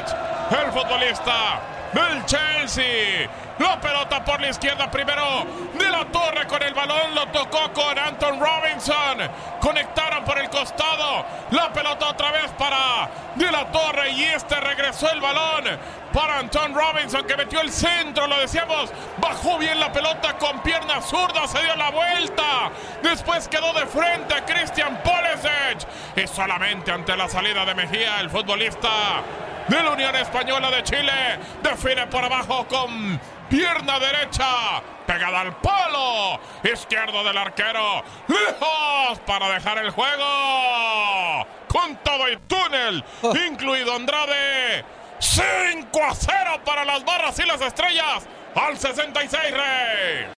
el 0.51 0.73
futbolista 0.73 1.61
del 1.93 2.25
Chelsea. 2.27 3.29
La 3.59 3.81
pelota 3.81 4.25
por 4.25 4.41
la 4.41 4.51
izquierda 4.51 4.91
primero. 4.91 5.45
De 5.75 5.89
la 5.89 6.05
torre 6.07 6.47
con 6.47 6.63
el 6.63 6.75
balón. 6.75 7.15
Lo 7.15 7.27
tocó 7.29 7.73
con 7.73 7.99
Anton 7.99 8.39
Robinson. 8.41 9.19
Conectaron 9.61 10.25
por 10.25 10.39
el 10.39 10.49
costado. 10.49 11.25
La 11.51 11.73
pelota 11.73 12.09
otra 12.09 12.31
vez 12.31 12.51
para 12.57 13.11
De 13.35 13.51
la 13.51 13.67
torre. 13.73 14.11
Y 14.11 14.25
este 14.25 14.61
regresó 14.61 15.11
el 15.11 15.21
balón 15.21 15.65
para 16.13 16.39
Anton 16.39 16.75
Robinson 16.75 17.27
que 17.27 17.37
metió 17.37 17.61
el 17.61 17.73
centro. 17.73 18.29
Lo 18.29 18.39
decíamos. 18.39 18.93
Bajó 19.19 19.59
bien 19.59 19.81
la 19.81 19.93
pelota 19.93 20.39
con 20.39 20.61
pierna 20.61 21.03
zurda. 21.03 21.49
Se 21.49 21.61
dio 21.61 21.75
la 21.75 21.91
vuelta. 21.91 22.71
Después 23.03 23.49
quedó 23.49 23.73
de 23.73 23.87
frente 23.87 24.37
Christian 24.47 25.03
Pulisic. 25.03 25.89
Y 26.15 26.29
solamente 26.29 26.93
ante 26.93 27.17
la 27.17 27.29
salida 27.29 27.65
de 27.65 27.75
Mejía, 27.75 28.21
el 28.21 28.31
futbolista 28.31 28.89
de 29.69 29.83
la 29.83 29.91
Unión 29.91 30.15
Española 30.17 30.71
de 30.71 30.83
Chile. 30.83 31.39
Define 31.63 32.07
por 32.07 32.25
abajo 32.25 32.67
con 32.67 33.21
pierna 33.49 33.99
derecha. 33.99 34.83
Pegada 35.07 35.41
al 35.41 35.57
palo. 35.57 36.41
Izquierdo 36.63 37.25
del 37.25 37.37
arquero. 37.37 38.03
Lejos 38.27 39.19
para 39.27 39.49
dejar 39.51 39.79
el 39.79 39.91
juego. 39.91 41.47
Con 41.69 41.97
todo 41.97 42.29
y 42.29 42.37
túnel. 42.49 43.05
Incluido 43.47 43.95
Andrade. 43.95 44.85
5 45.19 46.03
a 46.03 46.15
0 46.15 46.61
para 46.65 46.85
las 46.85 47.05
barras 47.05 47.39
y 47.39 47.47
las 47.47 47.61
estrellas. 47.61 48.27
Al 48.55 48.79
66, 48.79 49.53
Rey. 49.53 50.38